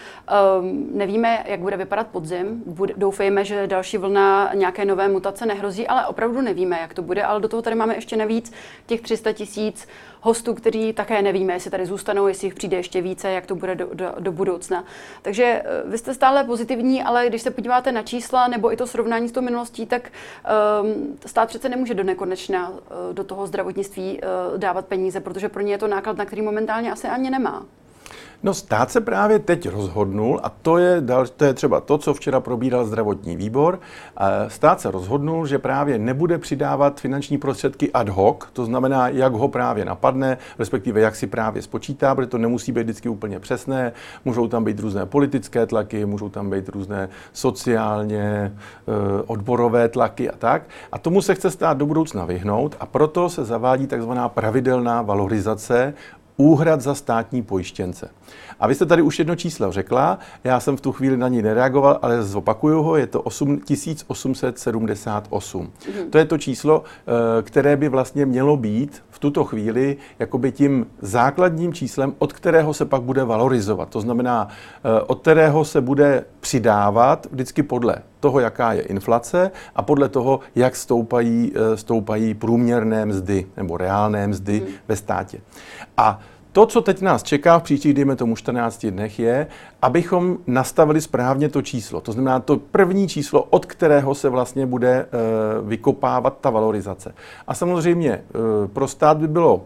Um, 0.60 0.88
nevíme, 0.92 1.44
jak 1.46 1.60
bude 1.60 1.76
vypadat 1.76 2.06
podzim. 2.06 2.62
Bude, 2.66 2.94
doufejme, 2.96 3.44
že 3.44 3.66
další 3.66 3.98
vlna 3.98 4.50
nějaké 4.54 4.84
nové 4.84 5.08
mutace 5.08 5.46
nehrozí, 5.46 5.86
ale 5.86 6.06
opravdu 6.06 6.40
nevíme, 6.40 6.78
jak 6.80 6.94
to 6.94 7.02
bude. 7.02 7.24
Ale 7.24 7.40
do 7.40 7.48
toho 7.48 7.62
tady 7.62 7.76
máme 7.76 7.94
ještě 7.94 8.16
navíc 8.16 8.52
těch 8.86 9.00
300 9.00 9.32
tisíc 9.32 9.88
hostů, 10.28 10.54
kteří 10.54 10.92
také 10.92 11.22
nevíme, 11.22 11.52
jestli 11.52 11.70
tady 11.70 11.86
zůstanou, 11.86 12.26
jestli 12.26 12.46
jich 12.46 12.54
přijde 12.54 12.76
ještě 12.76 13.00
více, 13.02 13.30
jak 13.30 13.46
to 13.46 13.54
bude 13.54 13.74
do, 13.74 13.88
do, 13.94 14.14
do 14.18 14.32
budoucna. 14.32 14.84
Takže 15.22 15.44
eh, 15.44 15.82
vy 15.84 15.98
jste 15.98 16.14
stále 16.14 16.44
pozitivní, 16.44 17.02
ale 17.02 17.28
když 17.28 17.42
se 17.42 17.50
podíváte 17.50 17.92
na 17.92 18.02
čísla 18.02 18.48
nebo 18.48 18.72
i 18.72 18.76
to 18.76 18.86
srovnání 18.86 19.28
s 19.28 19.32
tou 19.32 19.40
minulostí, 19.40 19.86
tak 19.86 20.02
um, 20.08 21.18
stát 21.26 21.48
přece 21.48 21.68
nemůže 21.68 21.94
do 21.94 22.04
nekonečna 22.04 22.68
uh, 22.68 22.76
do 23.12 23.24
toho 23.24 23.46
zdravotnictví 23.46 24.20
uh, 24.20 24.58
dávat 24.58 24.86
peníze, 24.86 25.20
protože 25.20 25.48
pro 25.48 25.62
ně 25.62 25.72
je 25.72 25.78
to 25.78 25.88
náklad, 25.88 26.16
na 26.16 26.24
který 26.24 26.42
momentálně 26.42 26.92
asi 26.92 27.06
ani 27.08 27.30
nemá. 27.30 27.66
No 28.42 28.54
stát 28.54 28.90
se 28.90 29.00
právě 29.00 29.38
teď 29.38 29.68
rozhodnul, 29.68 30.40
a 30.42 30.48
to 30.48 30.78
je, 30.78 31.00
dal, 31.00 31.26
to 31.26 31.44
je 31.44 31.54
třeba 31.54 31.80
to, 31.80 31.98
co 31.98 32.14
včera 32.14 32.40
probíral 32.40 32.84
zdravotní 32.84 33.36
výbor, 33.36 33.80
stát 34.48 34.80
se 34.80 34.90
rozhodnul, 34.90 35.46
že 35.46 35.58
právě 35.58 35.98
nebude 35.98 36.38
přidávat 36.38 37.00
finanční 37.00 37.38
prostředky 37.38 37.92
ad 37.92 38.08
hoc, 38.08 38.36
to 38.52 38.64
znamená, 38.64 39.08
jak 39.08 39.32
ho 39.32 39.48
právě 39.48 39.84
napadne, 39.84 40.38
respektive 40.58 41.00
jak 41.00 41.16
si 41.16 41.26
právě 41.26 41.62
spočítá, 41.62 42.14
protože 42.14 42.28
to 42.28 42.38
nemusí 42.38 42.72
být 42.72 42.82
vždycky 42.82 43.08
úplně 43.08 43.40
přesné, 43.40 43.92
můžou 44.24 44.48
tam 44.48 44.64
být 44.64 44.80
různé 44.80 45.06
politické 45.06 45.66
tlaky, 45.66 46.06
můžou 46.06 46.28
tam 46.28 46.50
být 46.50 46.68
různé 46.68 47.08
sociálně 47.32 48.22
e, 48.22 48.52
odborové 49.26 49.88
tlaky 49.88 50.30
a 50.30 50.36
tak. 50.36 50.62
A 50.92 50.98
tomu 50.98 51.22
se 51.22 51.34
chce 51.34 51.50
stát 51.50 51.78
do 51.78 51.86
budoucna 51.86 52.24
vyhnout 52.24 52.76
a 52.80 52.86
proto 52.86 53.28
se 53.28 53.44
zavádí 53.44 53.86
takzvaná 53.86 54.28
pravidelná 54.28 55.02
valorizace 55.02 55.94
úhrad 56.38 56.80
za 56.80 56.94
státní 56.94 57.42
pojištěnce. 57.42 58.10
A 58.60 58.66
vy 58.66 58.74
jste 58.74 58.86
tady 58.86 59.02
už 59.02 59.18
jedno 59.18 59.36
číslo 59.36 59.72
řekla, 59.72 60.18
já 60.44 60.60
jsem 60.60 60.76
v 60.76 60.80
tu 60.80 60.92
chvíli 60.92 61.16
na 61.16 61.28
ní 61.28 61.42
nereagoval, 61.42 61.98
ale 62.02 62.22
zopakuju 62.22 62.82
ho, 62.82 62.96
je 62.96 63.06
to 63.06 63.22
8878. 63.22 65.66
Mm-hmm. 65.66 66.10
To 66.10 66.18
je 66.18 66.24
to 66.24 66.38
číslo, 66.38 66.82
eh, 66.82 67.42
které 67.42 67.76
by 67.76 67.88
vlastně 67.88 68.26
mělo 68.26 68.56
být 68.56 69.02
v 69.10 69.18
tuto 69.18 69.44
chvíli 69.44 69.96
jakoby 70.18 70.52
tím 70.52 70.86
základním 71.02 71.72
číslem, 71.72 72.14
od 72.18 72.32
kterého 72.32 72.74
se 72.74 72.84
pak 72.84 73.02
bude 73.02 73.24
valorizovat. 73.24 73.88
To 73.88 74.00
znamená, 74.00 74.48
eh, 74.48 75.00
od 75.00 75.20
kterého 75.20 75.64
se 75.64 75.80
bude 75.80 76.24
přidávat 76.40 77.26
vždycky 77.30 77.62
podle 77.62 77.96
toho, 78.20 78.40
jaká 78.40 78.72
je 78.72 78.82
inflace 78.82 79.50
a 79.76 79.82
podle 79.82 80.08
toho, 80.08 80.40
jak 80.54 80.76
stoupají, 80.76 81.52
eh, 81.54 81.76
stoupají 81.76 82.34
průměrné 82.34 83.06
mzdy 83.06 83.46
nebo 83.56 83.76
reálné 83.76 84.28
mzdy 84.28 84.60
mm. 84.60 84.66
ve 84.88 84.96
státě. 84.96 85.40
A 85.96 86.20
to, 86.52 86.66
co 86.66 86.80
teď 86.80 87.00
nás 87.00 87.22
čeká 87.22 87.58
v 87.58 87.62
příštích, 87.62 87.94
dejme 87.94 88.16
tomu 88.16 88.36
14 88.36 88.86
dnech, 88.86 89.18
je, 89.18 89.46
abychom 89.82 90.38
nastavili 90.46 91.00
správně 91.00 91.48
to 91.48 91.62
číslo. 91.62 92.00
To 92.00 92.12
znamená 92.12 92.40
to 92.40 92.56
první 92.56 93.08
číslo, 93.08 93.42
od 93.42 93.66
kterého 93.66 94.14
se 94.14 94.28
vlastně 94.28 94.66
bude 94.66 94.90
e, 94.90 95.06
vykopávat 95.62 96.38
ta 96.40 96.50
valorizace. 96.50 97.14
A 97.46 97.54
samozřejmě 97.54 98.10
e, 98.10 98.22
pro 98.68 98.88
stát 98.88 99.16
by 99.18 99.28
bylo 99.28 99.62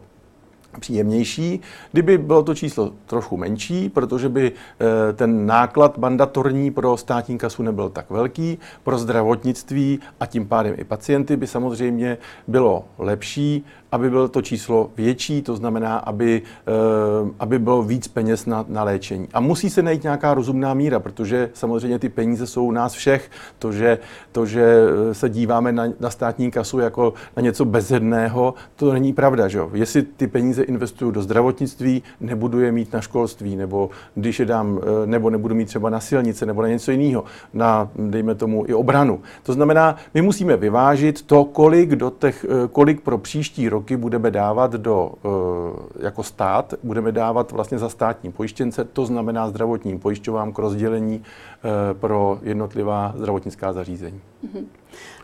příjemnější, 0.80 1.60
kdyby 1.92 2.18
bylo 2.18 2.42
to 2.42 2.54
číslo 2.54 2.92
trochu 3.06 3.36
menší, 3.36 3.88
protože 3.88 4.28
by 4.28 4.52
eh, 4.52 5.12
ten 5.12 5.46
náklad 5.46 5.98
mandatorní 5.98 6.70
pro 6.70 6.96
státní 6.96 7.38
kasu 7.38 7.62
nebyl 7.62 7.88
tak 7.88 8.10
velký, 8.10 8.58
pro 8.82 8.98
zdravotnictví 8.98 10.00
a 10.20 10.26
tím 10.26 10.48
pádem 10.48 10.74
i 10.78 10.84
pacienty 10.84 11.36
by 11.36 11.46
samozřejmě 11.46 12.18
bylo 12.46 12.84
lepší, 12.98 13.64
aby 13.92 14.10
bylo 14.10 14.28
to 14.28 14.42
číslo 14.42 14.90
větší, 14.96 15.42
to 15.42 15.56
znamená, 15.56 15.96
aby, 15.96 16.42
eh, 16.66 17.30
aby 17.38 17.58
bylo 17.58 17.82
víc 17.82 18.08
peněz 18.08 18.46
na, 18.46 18.64
na 18.68 18.84
léčení. 18.84 19.28
A 19.32 19.40
musí 19.40 19.70
se 19.70 19.82
najít 19.82 20.02
nějaká 20.02 20.34
rozumná 20.34 20.74
míra, 20.74 21.00
protože 21.00 21.50
samozřejmě 21.54 21.98
ty 21.98 22.08
peníze 22.08 22.46
jsou 22.46 22.64
u 22.64 22.70
nás 22.70 22.92
všech. 22.92 23.30
To, 23.58 23.72
že, 23.72 23.98
to, 24.32 24.46
že 24.46 24.64
eh, 25.10 25.14
se 25.14 25.28
díváme 25.28 25.72
na, 25.72 25.84
na 26.00 26.10
státní 26.10 26.50
kasu 26.50 26.78
jako 26.78 27.12
na 27.36 27.42
něco 27.42 27.64
bezedného, 27.64 28.54
to 28.76 28.92
není 28.92 29.12
pravda. 29.12 29.48
Že? 29.48 29.60
Jestli 29.72 30.02
ty 30.02 30.26
peníze 30.26 30.62
investuju 30.62 31.10
do 31.10 31.22
zdravotnictví, 31.22 32.02
nebudu 32.20 32.60
je 32.60 32.72
mít 32.72 32.92
na 32.92 33.00
školství, 33.00 33.56
nebo 33.56 33.90
když 34.14 34.40
je 34.40 34.46
dám, 34.46 34.80
eh, 34.82 35.06
nebo 35.06 35.30
nebudu 35.30 35.54
mít 35.54 35.66
třeba 35.66 35.90
na 35.90 36.00
silnice, 36.00 36.46
nebo 36.46 36.62
na 36.62 36.68
něco 36.68 36.90
jiného, 36.90 37.24
na, 37.54 37.90
dejme 37.96 38.34
tomu, 38.34 38.64
i 38.68 38.74
obranu. 38.74 39.20
To 39.42 39.52
znamená, 39.52 39.96
my 40.14 40.22
musíme 40.22 40.56
vyvážit 40.56 41.22
to, 41.22 41.44
kolik, 41.44 41.90
do 41.90 42.10
těch, 42.10 42.46
kolik 42.72 43.00
pro 43.00 43.18
příští 43.18 43.68
rok 43.68 43.81
roky 43.82 43.96
budeme 43.96 44.30
dávat 44.30 44.72
do, 44.72 45.12
eh, 45.24 46.04
jako 46.06 46.22
stát, 46.22 46.74
budeme 46.82 47.12
dávat 47.12 47.52
vlastně 47.52 47.78
za 47.78 47.88
státní 47.88 48.32
pojištěnce, 48.32 48.84
to 48.84 49.06
znamená 49.06 49.48
zdravotním 49.48 49.98
pojišťovám 49.98 50.52
k 50.52 50.58
rozdělení 50.58 51.22
eh, 51.22 51.94
pro 51.94 52.38
jednotlivá 52.42 53.12
zdravotnická 53.16 53.72
zařízení. 53.72 54.20
Mm-hmm. 54.44 54.64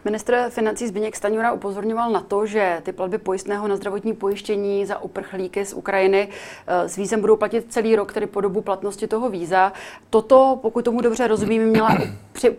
Ministr 0.08 0.46
financí 0.48 0.86
Zbigněk 0.86 1.16
Staňura 1.16 1.52
upozorňoval 1.52 2.10
na 2.10 2.20
to, 2.20 2.46
že 2.46 2.80
ty 2.82 2.92
platby 2.92 3.18
pojistného 3.18 3.68
na 3.68 3.76
zdravotní 3.76 4.14
pojištění 4.14 4.86
za 4.86 5.02
uprchlíky 5.02 5.64
z 5.64 5.72
Ukrajiny 5.72 6.28
eh, 6.66 6.88
s 6.88 6.96
vízem 6.96 7.20
budou 7.20 7.36
platit 7.36 7.66
celý 7.68 7.96
rok, 7.96 8.12
tedy 8.12 8.26
po 8.26 8.40
dobu 8.40 8.60
platnosti 8.60 9.06
toho 9.06 9.30
víza. 9.30 9.72
Toto, 10.10 10.58
pokud 10.62 10.84
tomu 10.84 11.00
dobře 11.00 11.26
rozumím, 11.26 11.62
měla 11.62 11.98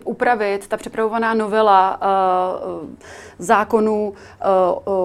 upravit 0.04 0.68
ta 0.68 0.76
připravovaná 0.76 1.34
novela 1.34 2.00
uh, 2.00 2.88
zákonu 3.38 4.08
uh, 4.08 4.14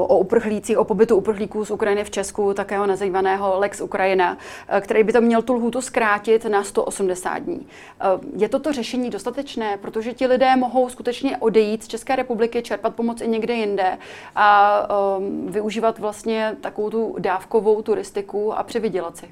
o 0.08 0.18
uprchlících, 0.18 0.78
o 0.78 0.84
pobytu 0.84 1.16
uprchlíků 1.16 1.66
z 1.66 1.72
Ukrajiny 1.72 2.04
v 2.04 2.10
Česku, 2.10 2.54
takého 2.54 2.86
nazývaného 2.86 3.60
Lex 3.60 3.82
Ukrajina, 3.82 4.38
který 4.82 5.04
by 5.04 5.14
to 5.14 5.22
měl 5.22 5.42
tu 5.42 5.54
lhůtu 5.54 5.82
zkrátit 5.82 6.46
na 6.46 6.64
180 6.64 7.40
dní. 7.40 7.68
Je 8.38 8.50
toto 8.50 8.74
řešení 8.74 9.10
dostatečné, 9.10 9.78
protože 9.78 10.14
ti 10.14 10.28
lidé 10.28 10.56
mohou 10.56 10.90
skutečně 10.90 11.38
odejít 11.38 11.84
z 11.84 11.88
České 11.88 12.16
republiky, 12.16 12.35
čerpat 12.62 12.96
pomoc 12.96 13.22
i 13.22 13.28
někde 13.28 13.54
jinde 13.54 13.98
a 14.36 14.80
um, 15.18 15.48
využívat 15.52 16.00
vlastně 16.00 16.56
takovou 16.62 16.90
tu 16.90 17.16
dávkovou 17.20 17.82
turistiku 17.82 18.58
a 18.58 18.64
přivydělat 18.64 19.18
si. 19.18 19.26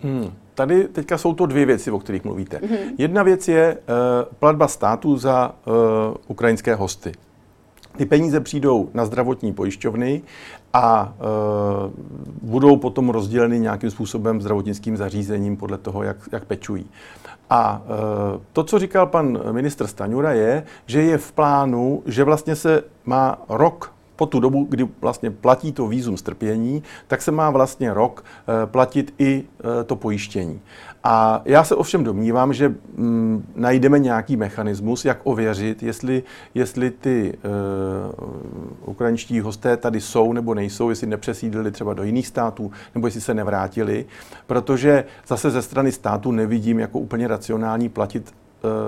Hmm. 0.00 0.32
Tady 0.54 0.88
teďka 0.88 1.18
jsou 1.18 1.34
to 1.34 1.46
dvě 1.46 1.66
věci, 1.66 1.90
o 1.90 1.98
kterých 1.98 2.24
mluvíte. 2.24 2.56
Mm-hmm. 2.56 2.94
Jedna 2.98 3.22
věc 3.22 3.48
je 3.48 3.74
uh, 3.76 4.34
platba 4.38 4.68
státu 4.68 5.16
za 5.16 5.54
uh, 5.66 5.74
ukrajinské 6.26 6.74
hosty. 6.74 7.12
Ty 7.96 8.06
peníze 8.06 8.40
přijdou 8.40 8.88
na 8.94 9.04
zdravotní 9.04 9.52
pojišťovny 9.52 10.22
a 10.72 11.14
uh, 11.18 11.92
budou 12.42 12.76
potom 12.76 13.08
rozděleny 13.10 13.58
nějakým 13.58 13.90
způsobem 13.90 14.40
zdravotnickým 14.40 14.96
zařízením 14.96 15.56
podle 15.56 15.78
toho, 15.78 16.02
jak, 16.02 16.16
jak 16.32 16.44
pečují. 16.44 16.86
A 17.50 17.82
uh, 17.84 18.40
to, 18.52 18.64
co 18.64 18.78
říkal 18.78 19.06
pan 19.06 19.38
ministr 19.52 19.86
Staňura, 19.86 20.32
je, 20.32 20.64
že 20.86 21.02
je 21.02 21.18
v 21.18 21.32
plánu, 21.32 22.02
že 22.06 22.24
vlastně 22.24 22.56
se 22.56 22.82
má 23.04 23.38
rok 23.48 23.96
po 24.16 24.26
tu 24.26 24.40
dobu, 24.40 24.66
kdy 24.68 24.88
vlastně 25.00 25.30
platí 25.30 25.72
to 25.72 25.86
výzum 25.86 26.16
strpění, 26.16 26.82
tak 27.06 27.22
se 27.22 27.30
má 27.30 27.50
vlastně 27.50 27.94
rok 27.94 28.24
eh, 28.24 28.66
platit 28.66 29.14
i 29.18 29.44
eh, 29.44 29.84
to 29.84 29.96
pojištění. 29.96 30.60
A 31.08 31.42
já 31.44 31.64
se 31.64 31.74
ovšem 31.74 32.04
domnívám, 32.04 32.52
že 32.52 32.68
mm, 32.68 33.52
najdeme 33.54 33.98
nějaký 33.98 34.36
mechanismus, 34.36 35.04
jak 35.04 35.18
ověřit, 35.24 35.82
jestli, 35.82 36.22
jestli 36.54 36.90
ty 36.90 37.38
uh, 38.14 38.90
ukrajinští 38.90 39.40
hosté 39.40 39.76
tady 39.76 40.00
jsou 40.00 40.32
nebo 40.32 40.54
nejsou, 40.54 40.90
jestli 40.90 41.06
nepřesídlili 41.06 41.70
třeba 41.70 41.94
do 41.94 42.02
jiných 42.02 42.26
států, 42.26 42.70
nebo 42.94 43.06
jestli 43.06 43.20
se 43.20 43.34
nevrátili, 43.34 44.06
protože 44.46 45.04
zase 45.26 45.50
ze 45.50 45.62
strany 45.62 45.92
státu 45.92 46.32
nevidím 46.32 46.78
jako 46.78 46.98
úplně 46.98 47.28
racionální 47.28 47.88
platit 47.88 48.34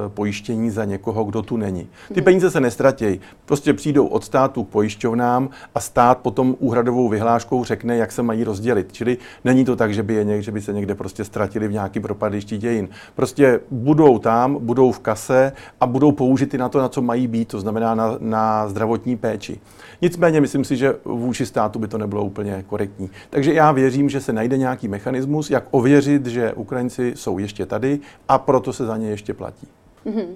pojištění 0.09 0.71
za 0.71 0.85
někoho, 0.85 1.25
kdo 1.25 1.43
tu 1.43 1.57
není. 1.57 1.89
Ty 2.15 2.23
peníze 2.23 2.51
se 2.51 2.61
nestratí. 2.61 3.21
Prostě 3.47 3.73
přijdou 3.73 4.07
od 4.07 4.25
státu 4.25 4.65
k 4.65 4.69
pojišťovnám 4.69 5.49
a 5.75 5.81
stát 5.81 6.19
potom 6.19 6.57
úhradovou 6.59 7.09
vyhláškou 7.09 7.65
řekne, 7.65 7.97
jak 7.97 8.13
se 8.13 8.23
mají 8.23 8.45
rozdělit. 8.45 8.93
Čili 8.93 9.19
není 9.45 9.65
to 9.65 9.77
tak, 9.77 9.95
že 9.95 10.03
by, 10.03 10.15
je 10.15 10.25
něk, 10.25 10.43
že 10.43 10.53
by 10.53 10.61
se 10.61 10.73
někde 10.73 10.95
prostě 10.95 11.25
ztratili 11.25 11.69
v 11.69 11.73
nějaký 11.73 12.01
propadišti 12.01 12.59
dějin. 12.59 12.89
Prostě 13.15 13.61
budou 13.71 14.19
tam, 14.19 14.59
budou 14.61 14.93
v 14.93 14.99
kase 14.99 15.53
a 15.81 15.87
budou 15.87 16.13
použity 16.13 16.59
na 16.59 16.69
to, 16.69 16.79
na 16.79 16.89
co 16.89 17.03
mají 17.03 17.27
být, 17.27 17.49
to 17.49 17.61
znamená 17.61 17.95
na, 17.95 18.17
na 18.21 18.69
zdravotní 18.69 19.17
péči. 19.17 19.61
Nicméně 20.03 20.41
myslím 20.41 20.65
si, 20.65 20.77
že 20.77 20.95
vůči 21.05 21.47
státu 21.47 21.79
by 21.79 21.89
to 21.89 21.99
nebylo 21.99 22.25
úplně 22.25 22.65
korektní. 22.67 23.11
Takže 23.31 23.55
já 23.55 23.73
věřím, 23.73 24.09
že 24.09 24.21
se 24.21 24.33
najde 24.33 24.59
nějaký 24.59 24.89
mechanismus, 24.89 25.51
jak 25.51 25.65
ověřit, 25.71 26.27
že 26.27 26.53
Ukrajinci 26.53 27.13
jsou 27.17 27.39
ještě 27.39 27.67
tady 27.67 28.01
a 28.29 28.39
proto 28.39 28.73
se 28.73 28.87
za 28.87 28.97
ně 28.97 29.11
ještě 29.11 29.35
platí. 29.35 29.69
Mm-hmm. 30.07 30.27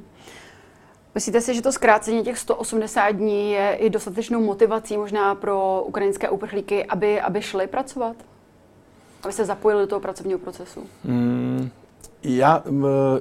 Myslíte 1.15 1.41
si, 1.41 1.55
že 1.55 1.63
to 1.63 1.73
zkrácení 1.73 2.23
těch 2.23 2.39
180 2.39 3.11
dní 3.11 3.53
je 3.53 3.75
i 3.75 3.91
dostatečnou 3.91 4.41
motivací 4.41 4.97
možná 4.97 5.35
pro 5.35 5.83
ukrajinské 5.87 6.31
uprchlíky, 6.31 6.85
aby, 6.85 7.21
aby 7.21 7.43
šli 7.43 7.67
pracovat? 7.67 8.17
Aby 9.23 9.33
se 9.33 9.45
zapojili 9.45 9.83
do 9.83 9.87
toho 9.87 10.01
pracovního 10.01 10.39
procesu? 10.39 10.87
Mm, 11.05 11.71
Já, 12.25 12.63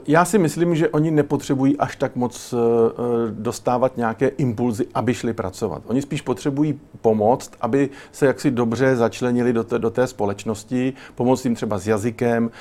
já 0.07 0.25
si 0.25 0.37
myslím, 0.37 0.75
že 0.75 0.89
oni 0.89 1.11
nepotřebují 1.11 1.77
až 1.77 1.95
tak 1.95 2.15
moc 2.15 2.53
dostávat 3.29 3.97
nějaké 3.97 4.27
impulzy, 4.27 4.87
aby 4.93 5.13
šli 5.13 5.33
pracovat. 5.33 5.83
Oni 5.87 6.01
spíš 6.01 6.21
potřebují 6.21 6.79
pomoct, 7.01 7.51
aby 7.61 7.89
se 8.11 8.25
jaksi 8.25 8.51
dobře 8.51 8.95
začlenili 8.95 9.53
do 9.53 9.63
té, 9.63 9.79
do 9.79 9.89
té 9.89 10.07
společnosti, 10.07 10.93
pomoct 11.15 11.45
jim 11.45 11.55
třeba 11.55 11.77
s 11.77 11.87
jazykem, 11.87 12.51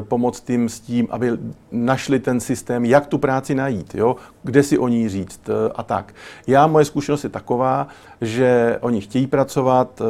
pomoct 0.00 0.50
jim 0.50 0.68
s 0.68 0.80
tím, 0.80 1.08
aby 1.10 1.38
našli 1.72 2.20
ten 2.20 2.40
systém, 2.40 2.84
jak 2.84 3.06
tu 3.06 3.18
práci 3.18 3.54
najít, 3.54 3.94
jo? 3.94 4.16
kde 4.42 4.62
si 4.62 4.78
o 4.78 4.88
ní 4.88 5.08
říct 5.08 5.40
a 5.74 5.82
tak. 5.82 6.14
Já, 6.46 6.66
moje 6.66 6.84
zkušenost 6.84 7.24
je 7.24 7.30
taková, 7.30 7.88
že 8.20 8.78
oni 8.80 9.00
chtějí 9.00 9.26
pracovat, 9.26 10.02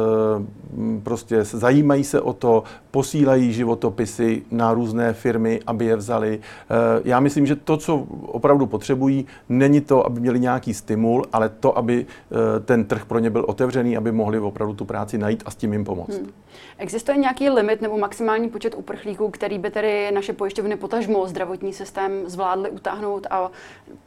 prostě 1.03 1.43
zajímají 1.43 2.03
se 2.03 2.21
o 2.21 2.33
to, 2.33 2.63
posílají 2.91 3.53
životopisy 3.53 4.43
na 4.51 4.73
různé 4.73 5.13
firmy, 5.13 5.59
aby 5.67 5.85
je 5.85 5.95
vzali. 5.95 6.39
Eh, 6.39 7.01
já 7.05 7.19
myslím, 7.19 7.45
že 7.45 7.55
to, 7.55 7.77
co 7.77 7.97
opravdu 8.21 8.65
potřebují, 8.65 9.25
není 9.49 9.81
to, 9.81 10.05
aby 10.05 10.19
měli 10.19 10.39
nějaký 10.39 10.73
stimul, 10.73 11.25
ale 11.33 11.49
to, 11.49 11.77
aby 11.77 12.05
eh, 12.05 12.59
ten 12.59 12.85
trh 12.85 13.05
pro 13.05 13.19
ně 13.19 13.29
byl 13.29 13.45
otevřený, 13.47 13.97
aby 13.97 14.11
mohli 14.11 14.39
opravdu 14.39 14.73
tu 14.73 14.85
práci 14.85 15.17
najít 15.17 15.43
a 15.45 15.51
s 15.51 15.55
tím 15.55 15.73
jim 15.73 15.83
pomoct. 15.83 16.17
Hmm. 16.17 16.31
Existuje 16.77 17.17
nějaký 17.17 17.49
limit 17.49 17.81
nebo 17.81 17.97
maximální 17.97 18.49
počet 18.49 18.75
uprchlíků, 18.77 19.29
který 19.29 19.59
by 19.59 19.71
tedy 19.71 20.11
naše 20.11 20.33
pojišťovny 20.33 20.75
potažmo 20.75 21.27
zdravotní 21.27 21.73
systém 21.73 22.11
zvládly 22.25 22.69
utáhnout 22.69 23.27
a 23.29 23.51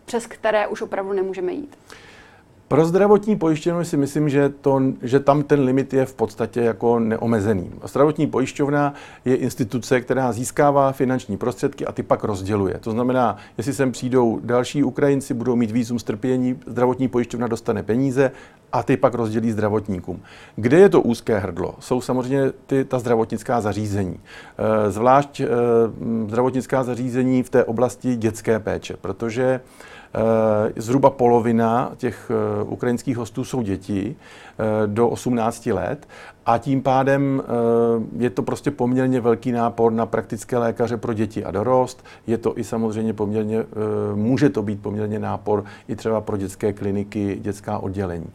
přes 0.04 0.26
které 0.26 0.66
už 0.66 0.82
opravdu 0.82 1.12
nemůžeme 1.12 1.52
jít? 1.52 1.76
Pro 2.68 2.84
zdravotní 2.84 3.36
pojišťovnu 3.36 3.84
si 3.84 3.96
myslím, 3.96 4.28
že, 4.28 4.48
to, 4.48 4.82
že 5.02 5.20
tam 5.20 5.42
ten 5.42 5.60
limit 5.60 5.92
je 5.92 6.06
v 6.06 6.14
podstatě 6.14 6.60
jako 6.60 6.98
neomezený. 6.98 7.70
Zdravotní 7.84 8.26
pojišťovna 8.26 8.94
je 9.24 9.36
instituce, 9.36 10.00
která 10.00 10.32
získává 10.32 10.92
finanční 10.92 11.36
prostředky 11.36 11.86
a 11.86 11.92
ty 11.92 12.02
pak 12.02 12.24
rozděluje. 12.24 12.74
To 12.80 12.90
znamená, 12.90 13.36
jestli 13.58 13.72
sem 13.72 13.92
přijdou 13.92 14.40
další 14.44 14.84
Ukrajinci, 14.84 15.34
budou 15.34 15.56
mít 15.56 15.70
výzum 15.70 15.98
strpění, 15.98 16.58
zdravotní 16.66 17.08
pojišťovna 17.08 17.46
dostane 17.46 17.82
peníze 17.82 18.30
a 18.72 18.82
ty 18.82 18.96
pak 18.96 19.14
rozdělí 19.14 19.52
zdravotníkům. 19.52 20.20
Kde 20.56 20.78
je 20.78 20.88
to 20.88 21.00
úzké 21.00 21.38
hrdlo? 21.38 21.74
Jsou 21.80 22.00
samozřejmě 22.00 22.52
ty, 22.66 22.84
ta 22.84 22.98
zdravotnická 22.98 23.60
zařízení. 23.60 24.16
Eh, 24.18 24.90
zvlášť 24.90 25.40
eh, 25.40 25.48
zdravotnická 26.28 26.84
zařízení 26.84 27.42
v 27.42 27.50
té 27.50 27.64
oblasti 27.64 28.16
dětské 28.16 28.58
péče, 28.58 28.96
protože 29.00 29.60
zhruba 30.76 31.10
polovina 31.10 31.92
těch 31.96 32.30
eh, 32.30 32.64
ukrajinských 32.64 33.16
hostů 33.16 33.44
jsou 33.44 33.62
děti. 33.62 34.16
eh, 34.16 34.43
do 34.86 35.08
18 35.08 35.66
let 35.66 36.08
a 36.46 36.58
tím 36.58 36.82
pádem 36.82 37.42
je 38.18 38.30
to 38.30 38.42
prostě 38.42 38.70
poměrně 38.70 39.20
velký 39.20 39.52
nápor 39.52 39.92
na 39.92 40.06
praktické 40.06 40.58
lékaře 40.58 40.96
pro 40.96 41.12
děti 41.12 41.44
a 41.44 41.50
dorost. 41.50 42.04
Je 42.26 42.38
to 42.38 42.58
i 42.58 42.64
samozřejmě 42.64 43.12
poměrně, 43.12 43.64
může 44.14 44.48
to 44.48 44.62
být 44.62 44.82
poměrně 44.82 45.18
nápor 45.18 45.64
i 45.88 45.96
třeba 45.96 46.20
pro 46.20 46.36
dětské 46.36 46.72
kliniky, 46.72 47.38
dětská 47.40 47.78
oddělení. 47.78 48.26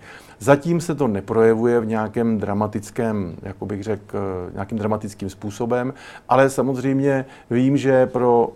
Zatím 0.41 0.81
se 0.81 0.95
to 0.95 1.07
neprojevuje 1.07 1.79
v 1.79 1.85
nějakém 1.85 2.38
dramatickém, 2.38 3.35
jako 3.41 3.65
bych 3.65 3.83
řekl, 3.83 4.17
nějakým 4.53 4.77
dramatickým 4.77 5.29
způsobem, 5.29 5.93
ale 6.29 6.49
samozřejmě 6.49 7.25
vím, 7.49 7.77
že 7.77 8.05
pro 8.05 8.49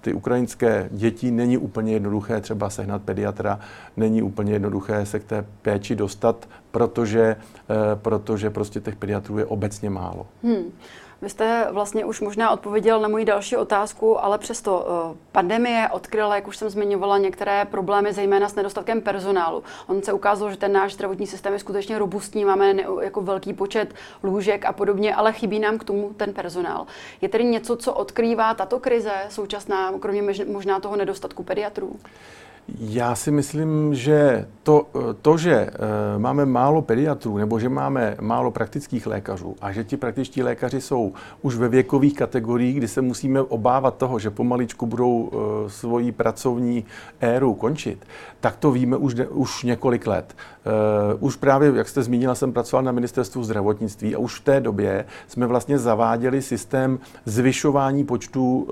ty 0.00 0.12
ukrajinské 0.12 0.88
děti 0.92 1.30
není 1.30 1.58
úplně 1.58 1.92
jednoduché 1.92 2.40
třeba 2.40 2.70
sehnat 2.70 3.02
pediatra, 3.02 3.58
není 3.96 4.22
úplně 4.22 4.52
jednoduché 4.52 5.06
se 5.06 5.18
k 5.18 5.24
té 5.24 5.44
péči 5.62 5.96
dostat, 5.96 6.48
protože, 6.70 7.36
protože 7.94 8.50
prostě 8.50 8.80
těch 8.80 8.96
pediatrů 8.96 9.38
je 9.38 9.46
obecně 9.46 9.90
málo. 9.90 10.26
Hmm. 10.42 10.72
Vy 11.22 11.28
jste 11.28 11.66
vlastně 11.70 12.04
už 12.04 12.20
možná 12.20 12.50
odpověděl 12.50 13.00
na 13.00 13.08
moji 13.08 13.24
další 13.24 13.56
otázku, 13.56 14.24
ale 14.24 14.38
přesto 14.38 14.86
eh, 14.86 15.16
pandemie 15.32 15.88
odkryla, 15.92 16.34
jak 16.34 16.48
už 16.48 16.56
jsem 16.56 16.70
zmiňovala, 16.70 17.18
některé 17.18 17.64
problémy, 17.64 18.12
zejména 18.12 18.48
s 18.48 18.54
nedostatkem 18.54 19.00
personálu. 19.00 19.62
On 19.86 20.02
se 20.02 20.12
ukázalo, 20.12 20.50
že 20.50 20.56
ten 20.56 20.72
náš 20.72 20.94
zdravotní 20.94 21.26
systém 21.26 21.52
je 21.52 21.58
skutečně 21.58 21.98
robustní, 21.98 22.44
máme 22.44 22.74
jako 23.02 23.20
velký 23.20 23.52
počet 23.52 23.94
lůžek 24.22 24.64
a 24.64 24.72
podobně, 24.72 25.14
ale 25.14 25.32
chybí 25.32 25.58
nám 25.58 25.78
k 25.78 25.84
tomu 25.84 26.12
ten 26.16 26.32
personál. 26.32 26.86
Je 27.20 27.28
tedy 27.28 27.44
něco, 27.44 27.76
co 27.76 27.92
odkrývá 27.92 28.54
tato 28.54 28.80
krize 28.80 29.12
současná, 29.28 29.92
kromě 30.00 30.22
možná 30.46 30.80
toho 30.80 30.96
nedostatku 30.96 31.42
pediatrů? 31.42 31.96
Já 32.78 33.14
si 33.14 33.30
myslím, 33.30 33.94
že 33.94 34.46
to, 34.62 34.86
to, 35.22 35.36
že 35.36 35.54
eh, 35.54 35.68
máme 36.18 36.46
málo 36.46 36.82
pediatrů 36.82 37.38
nebo 37.38 37.58
že 37.58 37.68
máme 37.68 38.16
málo 38.20 38.50
praktických 38.50 39.06
lékařů 39.06 39.56
a 39.60 39.72
že 39.72 39.84
ti 39.84 39.96
praktičtí 39.96 40.42
lékaři 40.42 40.80
jsou 40.80 41.12
už 41.42 41.56
ve 41.56 41.68
věkových 41.68 42.14
kategoriích, 42.14 42.76
kdy 42.76 42.88
se 42.88 43.00
musíme 43.00 43.42
obávat 43.42 43.96
toho, 43.96 44.18
že 44.18 44.30
pomaličku 44.30 44.86
budou 44.86 45.30
eh, 45.32 45.70
svoji 45.70 46.12
pracovní 46.12 46.84
éru 47.20 47.54
končit, 47.54 48.06
tak 48.40 48.56
to 48.56 48.70
víme 48.70 48.96
už, 48.96 49.14
už 49.30 49.62
několik 49.62 50.06
let. 50.06 50.36
Eh, 50.36 51.14
už 51.20 51.36
právě, 51.36 51.72
jak 51.74 51.88
jste 51.88 52.02
zmínila, 52.02 52.34
jsem 52.34 52.52
pracoval 52.52 52.84
na 52.84 52.92
ministerstvu 52.92 53.44
zdravotnictví 53.44 54.14
a 54.14 54.18
už 54.18 54.40
v 54.40 54.44
té 54.44 54.60
době 54.60 55.04
jsme 55.28 55.46
vlastně 55.46 55.78
zaváděli 55.78 56.42
systém 56.42 56.98
zvyšování 57.24 58.04
počtu 58.04 58.68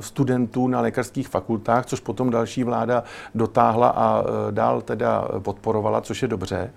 studentů 0.00 0.68
na 0.68 0.80
lékařských 0.80 1.28
fakultách, 1.28 1.86
což 1.86 2.00
potom 2.00 2.30
další 2.30 2.64
vláda 2.64 3.04
dotáhla 3.34 3.88
a 3.88 4.22
e, 4.48 4.52
dál 4.52 4.80
teda 4.80 5.28
podporovala, 5.38 6.00
což 6.00 6.22
je 6.22 6.28
dobře, 6.28 6.70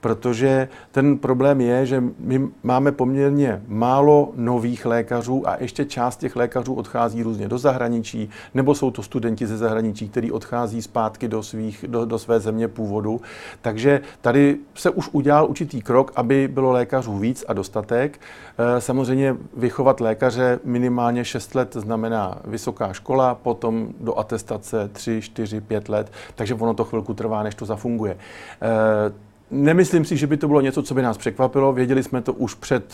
protože 0.00 0.68
ten 0.92 1.18
problém 1.18 1.60
je, 1.60 1.86
že 1.86 2.04
my 2.18 2.48
máme 2.62 2.92
poměrně 2.92 3.62
málo 3.68 4.32
nových 4.36 4.86
lékařů 4.86 5.48
a 5.48 5.56
ještě 5.60 5.84
část 5.84 6.16
těch 6.16 6.36
lékařů 6.36 6.74
odchází 6.74 7.22
různě 7.22 7.48
do 7.48 7.58
zahraničí, 7.58 8.30
nebo 8.54 8.74
jsou 8.74 8.90
to 8.90 9.02
studenti 9.02 9.46
ze 9.46 9.56
zahraničí, 9.56 10.08
kteří 10.08 10.32
odchází 10.32 10.82
zpátky 10.82 11.28
do, 11.28 11.42
svých, 11.42 11.84
do, 11.88 12.04
do 12.04 12.18
své 12.18 12.40
země 12.40 12.68
původu. 12.68 13.20
Takže 13.60 14.00
tady 14.20 14.56
se 14.74 14.90
už 14.90 15.08
udělal 15.12 15.46
určitý 15.50 15.82
krok, 15.82 16.12
aby 16.16 16.48
bylo 16.48 16.72
lékařů 16.72 17.18
víc 17.18 17.44
a 17.48 17.52
dostatek. 17.52 18.20
E, 18.58 18.80
samozřejmě 18.80 19.36
vychovat 19.56 20.00
lékaře 20.00 20.60
minimálně 20.64 21.24
6 21.24 21.54
let 21.54 21.74
znamená 21.74 22.38
vysoká 22.44 22.92
škola, 22.92 23.34
potom 23.34 23.88
do 24.00 24.18
atestace 24.18 24.88
3, 24.92 25.20
4, 25.22 25.60
5 25.60 25.88
let 25.88 25.98
let, 25.98 26.12
takže 26.34 26.54
ono 26.54 26.74
to 26.74 26.84
chvilku 26.84 27.14
trvá, 27.14 27.42
než 27.42 27.54
to 27.54 27.66
zafunguje. 27.66 28.16
Eh, 29.50 29.54
nemyslím 29.54 30.04
si, 30.04 30.16
že 30.16 30.26
by 30.26 30.36
to 30.36 30.48
bylo 30.48 30.60
něco, 30.60 30.82
co 30.82 30.94
by 30.94 31.02
nás 31.02 31.18
překvapilo. 31.18 31.72
Věděli 31.72 32.02
jsme 32.02 32.22
to 32.22 32.32
už 32.32 32.54
před 32.54 32.84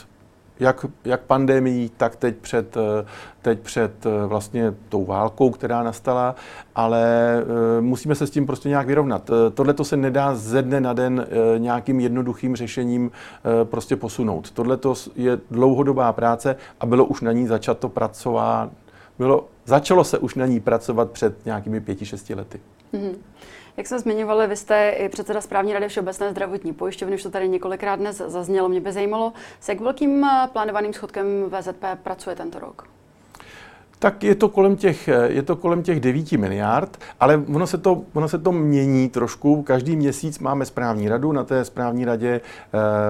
jak, 0.61 0.87
jak 1.05 1.21
pandemii, 1.21 1.89
tak 1.97 2.17
teď 2.17 2.37
před, 2.37 2.77
eh, 2.77 3.07
teď 3.43 3.61
před 3.61 4.07
eh, 4.07 4.27
vlastně 4.27 4.75
tou 4.89 5.05
válkou, 5.05 5.51
která 5.51 5.83
nastala, 5.83 6.35
ale 6.75 7.05
musíme 7.81 8.15
se 8.15 8.27
s 8.27 8.31
tím 8.31 8.47
prostě 8.47 8.69
nějak 8.69 8.87
vyrovnat. 8.87 9.31
Tohle 9.55 9.75
to 9.75 9.85
se 9.85 9.97
nedá 9.97 10.35
ze 10.35 10.63
dne 10.63 10.81
na 10.81 10.93
den 10.93 11.27
nějakým 11.59 12.01
jednoduchým 12.01 12.57
řešením 12.57 13.11
prostě 13.65 13.97
posunout. 13.97 14.51
Tohle 14.51 14.79
je 15.17 15.39
dlouhodobá 15.51 16.13
práce 16.13 16.57
a 16.81 16.87
bylo 16.87 17.05
už 17.05 17.21
na 17.21 17.33
ní 17.33 17.47
začato 17.47 17.89
pracovat, 17.89 18.71
bylo, 19.19 19.49
začalo 19.65 20.05
se 20.05 20.19
už 20.19 20.35
na 20.35 20.47
ní 20.47 20.61
pracovat 20.61 21.11
před 21.11 21.47
nějakými 21.47 21.81
pěti, 21.81 22.07
šesti 22.07 22.35
lety. 22.35 22.61
Mm-hmm. 22.95 23.15
Jak 23.77 23.87
jsme 23.87 23.99
zmiňovali, 23.99 24.47
vy 24.47 24.57
jste 24.57 24.91
i 24.91 25.09
předseda 25.09 25.41
správní 25.41 25.73
rady 25.73 25.89
Všeobecné 25.89 26.31
zdravotní 26.31 26.73
pojišťovny, 26.73 27.15
už 27.15 27.23
to 27.23 27.31
tady 27.31 27.49
několikrát 27.49 27.97
dnes 27.97 28.17
zaznělo. 28.17 28.69
Mě 28.69 28.81
by 28.81 28.93
zajímalo, 28.93 29.33
s 29.61 29.69
jak 29.69 29.81
velkým 29.81 30.25
eh, 30.25 30.49
plánovaným 30.53 30.93
schodkem 30.93 31.27
VZP 31.51 31.85
pracuje 32.03 32.37
tento 32.37 32.59
rok? 32.59 32.89
tak 34.05 34.25
je 34.25 34.35
to 34.35 34.49
kolem 34.49 34.77
těch, 34.77 35.09
je 35.27 35.43
to 35.43 35.57
kolem 35.57 35.83
těch 35.83 36.01
9 36.01 36.33
miliard, 36.33 36.99
ale 37.21 37.43
ono 37.55 37.67
se, 37.67 37.79
to, 37.79 38.03
ono 38.13 38.29
se 38.29 38.39
to 38.39 38.53
mění 38.53 39.09
trošku. 39.09 39.63
Každý 39.63 39.97
měsíc 39.97 40.39
máme 40.39 40.67
správní 40.67 41.09
radu, 41.09 41.33
na 41.33 41.45
té 41.45 41.65
správní 41.65 42.05
radě 42.05 42.29
e, 42.31 42.41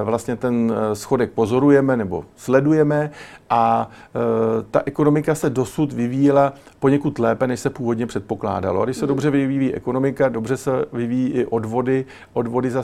vlastně 0.05 0.37
ten 0.37 0.73
eh, 0.77 0.97
schodek 0.97 1.31
pozorujeme 1.31 1.97
nebo 1.97 2.25
sledujeme 2.37 3.11
a 3.55 3.91
e, 4.15 4.63
ta 4.71 4.83
ekonomika 4.87 5.35
se 5.35 5.51
dosud 5.51 5.93
vyvíjela 5.93 6.53
poněkud 6.79 7.19
lépe, 7.19 7.47
než 7.47 7.61
se 7.61 7.71
původně 7.71 8.07
předpokládalo. 8.07 8.83
A 8.83 8.85
když 8.85 8.97
se 8.97 9.07
hmm. 9.07 9.09
dobře 9.09 9.31
vyvíjí 9.31 9.75
ekonomika, 9.75 10.29
dobře 10.29 10.57
se 10.57 10.71
vyvíjí 10.93 11.29
i 11.29 11.47
odvody, 11.47 12.05
odvody 12.33 12.71
za, 12.71 12.83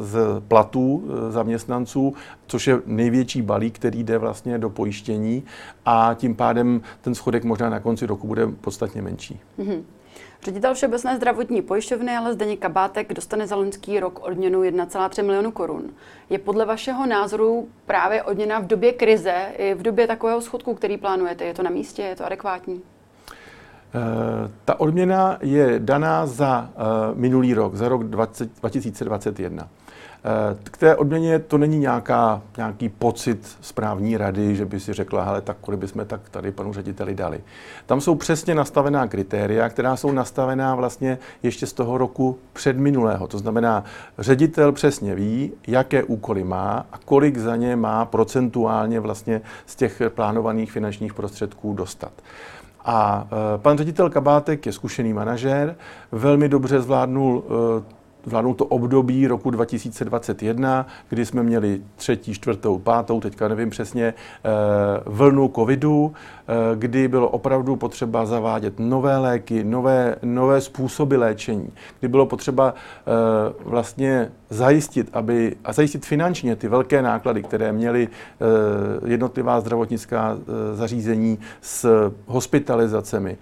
z 0.00 0.18
platů 0.48 1.04
zaměstnanců, 1.28 2.14
což 2.46 2.66
je 2.66 2.78
největší 2.86 3.42
balík, 3.42 3.74
který 3.74 4.04
jde 4.04 4.18
vlastně 4.18 4.58
do 4.58 4.70
pojištění 4.70 5.42
a 5.86 6.14
tím 6.14 6.34
pádem 6.34 6.80
ten 7.00 7.14
schodek 7.14 7.44
možná 7.44 7.70
na 7.70 7.80
konci 7.80 8.06
roku 8.06 8.26
bude 8.26 8.46
podstatně 8.46 9.02
menší. 9.02 9.40
Mm-hmm. 9.58 9.82
Ředitel 10.42 10.74
Všeobecné 10.74 11.16
zdravotní 11.16 11.62
pojišťovny, 11.62 12.16
ale 12.16 12.32
Zdeněk 12.32 12.60
Kabátek, 12.60 13.14
dostane 13.14 13.46
za 13.46 13.56
loňský 13.56 14.00
rok 14.00 14.26
odměnu 14.26 14.62
1,3 14.62 15.24
milionu 15.24 15.50
korun. 15.50 15.90
Je 16.30 16.38
podle 16.38 16.66
vašeho 16.66 17.06
názoru 17.06 17.68
právě 17.86 18.22
odměna 18.22 18.58
v 18.58 18.66
době 18.66 18.92
krize, 18.92 19.34
i 19.56 19.74
v 19.74 19.82
době 19.82 20.06
takového 20.06 20.40
schodku, 20.40 20.74
který 20.74 20.96
plánujete, 20.96 21.44
je 21.44 21.54
to 21.54 21.62
na 21.62 21.70
místě, 21.70 22.02
je 22.02 22.16
to 22.16 22.26
adekvátní? 22.26 22.74
Uh, 22.74 24.50
ta 24.64 24.80
odměna 24.80 25.38
je 25.40 25.78
daná 25.78 26.26
za 26.26 26.70
uh, 26.76 27.18
minulý 27.18 27.54
rok, 27.54 27.74
za 27.74 27.88
rok 27.88 28.04
20, 28.04 28.58
2021. 28.60 29.68
K 30.64 30.76
té 30.76 30.96
odměně 30.96 31.38
to 31.38 31.58
není 31.58 31.78
nějaká, 31.78 32.42
nějaký 32.56 32.88
pocit 32.88 33.56
správní 33.60 34.16
rady, 34.16 34.56
že 34.56 34.64
by 34.64 34.80
si 34.80 34.92
řekla, 34.92 35.24
hele, 35.24 35.40
tak 35.40 35.56
kolik 35.60 35.80
bychom 35.80 36.06
tak 36.06 36.20
tady 36.30 36.50
panu 36.50 36.72
řediteli 36.72 37.14
dali. 37.14 37.40
Tam 37.86 38.00
jsou 38.00 38.14
přesně 38.14 38.54
nastavená 38.54 39.06
kritéria, 39.06 39.68
která 39.68 39.96
jsou 39.96 40.12
nastavená 40.12 40.74
vlastně 40.74 41.18
ještě 41.42 41.66
z 41.66 41.72
toho 41.72 41.98
roku 41.98 42.38
předminulého. 42.52 43.26
To 43.26 43.38
znamená, 43.38 43.84
ředitel 44.18 44.72
přesně 44.72 45.14
ví, 45.14 45.52
jaké 45.66 46.02
úkoly 46.02 46.44
má 46.44 46.86
a 46.92 46.98
kolik 46.98 47.38
za 47.38 47.56
ně 47.56 47.76
má 47.76 48.04
procentuálně 48.04 49.00
vlastně 49.00 49.40
z 49.66 49.76
těch 49.76 50.02
plánovaných 50.08 50.72
finančních 50.72 51.14
prostředků 51.14 51.74
dostat. 51.74 52.12
A 52.84 53.28
e, 53.54 53.58
pan 53.58 53.78
ředitel 53.78 54.10
Kabátek 54.10 54.66
je 54.66 54.72
zkušený 54.72 55.12
manažer, 55.12 55.76
velmi 56.12 56.48
dobře 56.48 56.80
zvládnul 56.80 57.44
e, 57.46 58.03
zvládnout 58.26 58.54
to 58.54 58.64
období 58.64 59.26
roku 59.26 59.50
2021, 59.50 60.86
kdy 61.08 61.26
jsme 61.26 61.42
měli 61.42 61.80
třetí, 61.96 62.34
čtvrtou, 62.34 62.78
pátou, 62.78 63.20
teďka 63.20 63.48
nevím 63.48 63.70
přesně, 63.70 64.04
eh, 64.04 64.50
vlnu 65.06 65.48
covidu, 65.54 66.12
eh, 66.12 66.52
kdy 66.76 67.08
bylo 67.08 67.28
opravdu 67.28 67.76
potřeba 67.76 68.26
zavádět 68.26 68.74
nové 68.78 69.18
léky, 69.18 69.64
nové, 69.64 70.16
nové 70.22 70.60
způsoby 70.60 71.16
léčení, 71.16 71.72
kdy 72.00 72.08
bylo 72.08 72.26
potřeba 72.26 72.74
eh, 72.74 73.52
vlastně 73.64 74.30
zajistit, 74.54 75.10
aby, 75.12 75.56
a 75.64 75.72
zajistit 75.72 76.06
finančně 76.06 76.56
ty 76.56 76.68
velké 76.68 77.02
náklady, 77.02 77.42
které 77.42 77.72
měly 77.72 78.08
jednotlivá 79.04 79.60
zdravotnická 79.60 80.38
zařízení 80.74 81.38
s 81.60 82.10
hospitalizacemi. 82.26 83.36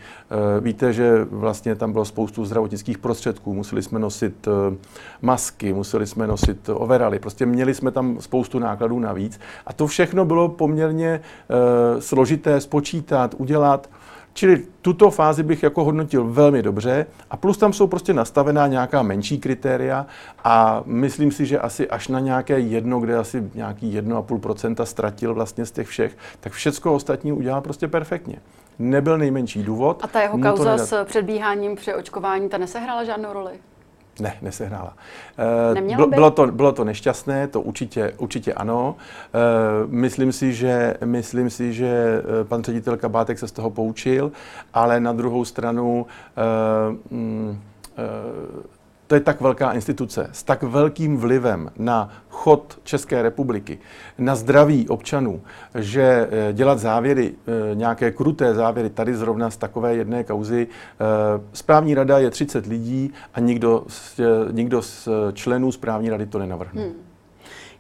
Víte, 0.61 0.93
že 0.93 1.27
vlastně 1.31 1.75
tam 1.75 1.93
bylo 1.93 2.05
spoustu 2.05 2.45
zdravotnických 2.45 2.99
prostředků, 2.99 3.55
museli 3.55 3.83
jsme 3.83 3.99
nosit 3.99 4.49
masky, 5.23 5.73
museli 5.73 6.07
jsme 6.07 6.27
nosit 6.27 6.69
overaly, 6.73 7.19
prostě 7.19 7.47
měli 7.47 7.75
jsme 7.75 7.91
tam 7.91 8.17
spoustu 8.21 8.59
nákladů 8.59 8.99
navíc. 8.99 9.41
A 9.67 9.73
to 9.73 9.87
všechno 9.87 10.25
bylo 10.25 10.49
poměrně 10.49 11.21
složité 11.99 12.61
spočítat, 12.61 13.35
udělat. 13.39 13.91
Čili 14.35 14.63
tuto 14.83 15.11
fázi 15.11 15.43
bych 15.43 15.63
jako 15.63 15.85
hodnotil 15.85 16.25
velmi 16.25 16.63
dobře 16.63 17.07
a 17.31 17.37
plus 17.37 17.59
tam 17.59 17.73
jsou 17.73 17.87
prostě 17.87 18.15
nastavená 18.15 18.67
nějaká 18.67 19.03
menší 19.03 19.39
kritéria 19.39 20.07
a 20.45 20.83
myslím 20.87 21.33
si, 21.33 21.47
že 21.47 21.59
asi 21.59 21.89
až 21.89 22.09
na 22.09 22.21
nějaké 22.21 22.59
jedno, 22.59 23.01
kde 23.01 23.17
asi 23.17 23.51
nějaký 23.55 24.01
1,5% 24.01 24.83
ztratil 24.83 25.35
vlastně 25.35 25.67
z 25.67 25.71
těch 25.71 25.89
všech, 25.89 26.17
tak 26.41 26.53
všecko 26.53 26.95
ostatní 26.95 27.33
udělal 27.33 27.61
prostě 27.61 27.89
perfektně. 27.89 28.37
Nebyl 28.79 29.19
nejmenší 29.19 29.63
důvod. 29.63 30.05
A 30.05 30.07
ta 30.07 30.21
jeho 30.23 30.39
kauza 30.39 30.79
s 30.79 31.05
předbíháním 31.05 31.77
při 31.77 31.95
očkování, 31.95 32.49
ta 32.49 32.59
nesehrála 32.59 33.05
žádnou 33.05 33.33
roli? 33.33 33.53
Ne, 34.21 34.37
nesehrála. 34.43 34.97
Eh, 35.77 36.07
bylo, 36.07 36.31
to, 36.31 36.47
bylo 36.47 36.73
to 36.73 36.85
nešťastné, 36.85 37.49
to 37.49 37.61
určitě, 37.61 38.13
určitě 38.19 38.55
ano. 38.55 38.97
Eh, 39.35 39.39
myslím 39.87 40.33
si, 40.33 40.53
že, 40.53 40.95
myslím 41.05 41.51
si, 41.51 41.73
že 41.73 41.87
eh, 41.87 42.45
pan 42.45 42.65
ředitel 42.65 42.97
Kabátek 42.97 43.39
se 43.39 43.49
z 43.49 43.53
toho 43.53 43.71
poučil, 43.71 44.33
ale 44.75 45.01
na 45.01 45.13
druhou 45.13 45.45
stranu 45.45 46.07
mm, 47.11 47.61
to 49.13 49.17
je 49.17 49.21
tak 49.21 49.41
velká 49.41 49.73
instituce 49.73 50.29
s 50.33 50.43
tak 50.43 50.63
velkým 50.63 51.17
vlivem 51.17 51.71
na 51.79 52.09
chod 52.29 52.81
České 52.85 53.23
republiky, 53.23 53.79
na 54.19 54.35
zdraví 54.35 54.89
občanů, 54.89 55.43
že 55.75 56.29
eh, 56.31 56.53
dělat 56.53 56.79
závěry, 56.79 57.35
eh, 57.47 57.75
nějaké 57.75 58.11
kruté 58.11 58.55
závěry 58.55 58.91
tady 58.91 59.15
zrovna 59.15 59.51
z 59.51 59.57
takové 59.57 59.95
jedné 59.95 60.25
kauzy. 60.25 60.67
Eh, 60.67 61.41
správní 61.53 61.95
rada 61.95 62.19
je 62.19 62.31
30 62.31 62.67
lidí 62.67 63.13
a 63.35 63.41
nikdo, 63.41 63.85
nikdo 64.51 64.83
z 64.83 65.09
členů 65.33 65.73
správní 65.73 66.11
rady 66.11 66.27
to 66.27 66.39
nenavrhne. 66.39 66.83
Hmm. 66.83 66.93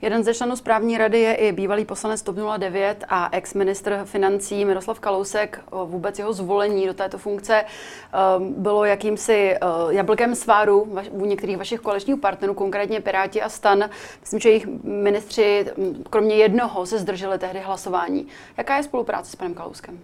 Jeden 0.02 0.24
ze 0.24 0.34
členů 0.34 0.56
správní 0.56 0.98
rady 0.98 1.20
je 1.20 1.34
i 1.34 1.52
bývalý 1.52 1.84
poslanec 1.84 2.22
TOP 2.22 2.36
09 2.58 3.04
a 3.08 3.28
ex-ministr 3.32 4.00
financí 4.04 4.64
Miroslav 4.64 5.00
Kalousek. 5.00 5.60
Vůbec 5.84 6.18
jeho 6.18 6.32
zvolení 6.32 6.86
do 6.86 6.94
této 6.94 7.18
funkce 7.18 7.64
ehm, 7.64 8.54
bylo 8.58 8.84
jakýmsi 8.84 9.32
eh, 9.32 9.58
jablkem 9.88 10.34
sváru 10.34 10.98
u 11.10 11.24
některých 11.24 11.56
vašich 11.56 11.80
koaličních 11.80 12.20
partnerů, 12.20 12.54
konkrétně 12.54 13.00
Piráti 13.00 13.42
a 13.42 13.48
Stan. 13.48 13.90
Myslím, 14.20 14.40
že 14.40 14.48
jejich 14.48 14.66
ministři, 14.84 15.66
kromě 16.10 16.34
jednoho, 16.34 16.86
se 16.86 16.98
zdrželi 16.98 17.38
tehdy 17.38 17.60
hlasování. 17.60 18.26
Jaká 18.56 18.76
je 18.76 18.82
spolupráce 18.82 19.30
s 19.30 19.36
panem 19.36 19.54
Kalouskem? 19.54 19.98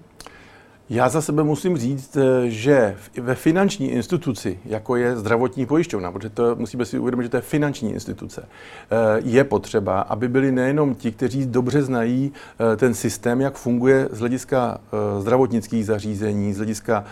Já 0.90 1.08
za 1.08 1.20
sebe 1.20 1.42
musím 1.42 1.76
říct, 1.76 2.16
eh, 2.16 2.50
že 2.50 2.96
ve 3.20 3.34
finanční 3.34 3.90
instituci, 3.90 4.58
jako 4.64 4.96
je 4.96 5.16
zdravotní 5.16 5.66
pojišťovna, 5.66 6.12
protože 6.12 6.30
to 6.30 6.56
musíme 6.56 6.84
si 6.84 6.98
uvědomit, 6.98 7.22
že 7.22 7.28
to 7.28 7.36
je 7.36 7.40
finanční 7.40 7.92
instituce, 7.92 8.42
eh, 8.42 8.96
je 9.24 9.44
potřeba, 9.44 10.00
aby 10.00 10.28
byli 10.28 10.52
nejenom 10.52 10.94
ti, 10.94 11.12
kteří 11.12 11.46
dobře 11.46 11.82
znají 11.82 12.32
eh, 12.72 12.76
ten 12.76 12.94
systém, 12.94 13.40
jak 13.40 13.54
funguje 13.54 14.08
z 14.12 14.18
hlediska 14.18 14.80
zdravotnických 15.18 15.86
zařízení, 15.86 16.52
z 16.52 16.56
hlediska 16.56 17.04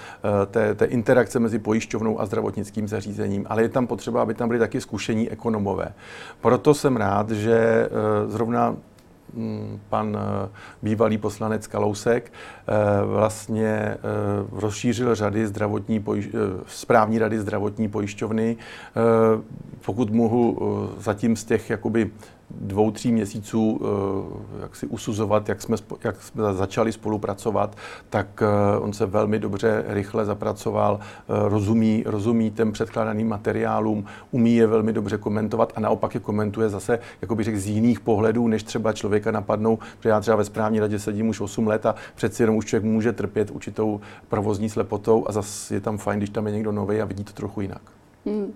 té, 0.51 0.75
té 0.75 0.85
interakce 0.85 1.39
mezi 1.39 1.59
pojišťovnou 1.59 2.21
a 2.21 2.27
zdravotnickým 2.27 2.89
zařízením, 2.89 3.47
ale 3.49 3.63
je 3.63 3.69
tam 3.69 3.87
potřeba, 3.87 4.23
aby 4.23 4.35
tam 4.35 4.49
byli 4.49 4.61
taky 4.61 4.81
zkušení 4.81 5.31
ekonomové. 5.31 5.89
Proto 6.41 6.75
jsem 6.75 6.97
rád, 6.97 7.31
že 7.31 7.89
zrovna 8.29 8.77
pan 9.89 10.19
eh, 10.19 10.49
bývalý 10.83 11.19
poslanec 11.19 11.67
Kalousek 11.67 12.33
eh, 12.33 12.73
vlastně 13.05 13.69
eh, 13.69 13.99
rozšířil 14.53 15.15
řady 15.15 15.47
zdravotní 15.47 16.05
správní 16.67 17.19
rady 17.19 17.41
zdravotní 17.41 17.89
pojišťovny. 17.89 18.57
Pokud 19.85 20.11
mohu 20.11 20.59
zatím 20.99 21.37
z 21.37 21.45
těch 21.45 21.71
jakoby 21.71 22.11
dvou, 22.51 22.91
tří 22.91 23.13
měsíců 23.13 23.81
eh, 23.83 24.63
jak 24.63 24.77
si 24.77 24.87
usuzovat, 24.87 25.49
jak 25.49 25.63
jsme, 25.63 25.77
jak 26.05 26.23
jsme 26.23 26.55
začali 26.55 26.93
spolupracovat, 26.93 27.77
tak 28.11 28.43
eh, 28.43 28.79
on 28.79 28.93
se 28.93 29.07
velmi 29.07 29.39
dobře, 29.39 29.85
rychle 29.89 30.25
zapracoval, 30.25 31.01
eh, 31.01 31.25
rozumí, 31.29 32.03
rozumí 32.07 32.51
těm 32.51 32.73
předkládaným 32.73 33.29
materiálům, 33.29 34.05
umí 34.31 34.57
je 34.57 34.67
velmi 34.67 34.93
dobře 34.93 35.19
komentovat 35.19 35.73
a 35.77 35.81
naopak 35.81 36.15
je 36.15 36.21
komentuje 36.21 36.69
zase, 36.69 36.99
jako 37.23 37.35
bych 37.35 37.45
řekl, 37.45 37.59
z 37.59 37.67
jiných 37.67 38.01
pohledů, 38.01 38.49
než 38.49 38.63
třeba 38.63 38.93
člověka 38.93 39.31
napadnou, 39.31 39.79
že 40.01 40.09
já 40.09 40.21
třeba 40.21 40.37
ve 40.37 40.45
správní 40.45 40.81
radě 40.81 40.99
sedím 40.99 41.29
už 41.29 41.41
8 41.41 41.67
let 41.67 41.87
a 41.87 41.95
přeci 42.15 42.43
jenom 42.43 42.57
už 42.57 42.65
člověk 42.65 42.93
může 42.93 43.13
trpět 43.13 43.51
určitou 43.51 44.01
provozní 44.29 44.71
slepotou 44.71 45.25
a 45.29 45.33
zase 45.33 45.75
je 45.75 45.81
tam 45.81 45.99
fajn, 45.99 46.19
když 46.19 46.31
tam 46.31 46.47
je 46.47 46.53
někdo 46.53 46.73
nový 46.73 47.01
a 47.01 47.05
vidí 47.05 47.25
to 47.25 47.33
trochu 47.33 47.61
jinak. 47.61 47.83
Hmm. 48.27 48.55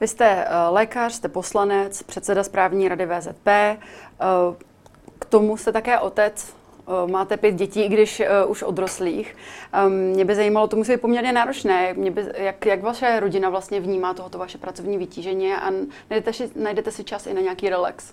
Vy 0.00 0.08
jste 0.08 0.44
uh, 0.44 0.74
lékař, 0.74 1.12
jste 1.12 1.28
poslanec, 1.28 2.02
předseda 2.02 2.44
správní 2.44 2.88
rady 2.88 3.06
VZP. 3.06 3.46
Uh, 3.46 3.52
eh, 4.20 4.56
k 5.18 5.24
tomu 5.24 5.56
jste 5.56 5.72
také 5.72 5.98
otec, 5.98 6.54
uh, 6.86 7.10
máte 7.10 7.36
pět 7.36 7.54
dětí, 7.54 7.82
i 7.82 7.88
když 7.88 8.20
uh, 8.20 8.50
už 8.50 8.62
odroslých. 8.62 9.36
Um, 9.86 9.92
mě 9.92 10.24
by 10.24 10.34
zajímalo, 10.34 10.68
to 10.68 10.76
musí 10.76 10.92
být 10.92 11.00
poměrně 11.00 11.32
náročné, 11.32 11.94
mě 11.94 12.10
by, 12.10 12.24
jak, 12.36 12.66
jak 12.66 12.82
vaše 12.82 13.20
rodina 13.20 13.50
vlastně 13.50 13.80
vnímá 13.80 14.14
tohoto 14.14 14.38
vaše 14.38 14.58
pracovní 14.58 14.98
vytížení 14.98 15.52
a 15.52 15.70
najdete 16.10 16.32
si, 16.32 16.50
najdete 16.56 16.90
si 16.90 17.04
čas 17.04 17.26
i 17.26 17.34
na 17.34 17.40
nějaký 17.40 17.68
relax? 17.68 18.12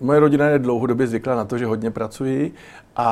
moje 0.00 0.20
rodina 0.20 0.48
je 0.48 0.58
dlouhodobě 0.58 1.06
zvyklá 1.06 1.34
na 1.34 1.44
to, 1.44 1.58
že 1.58 1.66
hodně 1.66 1.90
pracuji 1.90 2.54
a, 2.96 3.06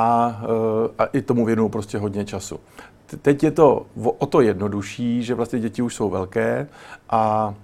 a 0.99 1.05
i 1.05 1.23
tomu 1.23 1.45
věnuju 1.45 1.69
prostě 1.69 1.99
hodně 1.99 2.25
času 2.25 2.61
teď 3.17 3.45
je 3.45 3.51
to 3.51 3.87
o 4.19 4.27
to 4.27 4.41
jednodušší, 4.41 5.23
že 5.23 5.35
vlastně 5.35 5.59
děti 5.59 5.83
už 5.83 5.95
jsou 5.95 6.11
velké 6.11 6.69
a 7.11 7.55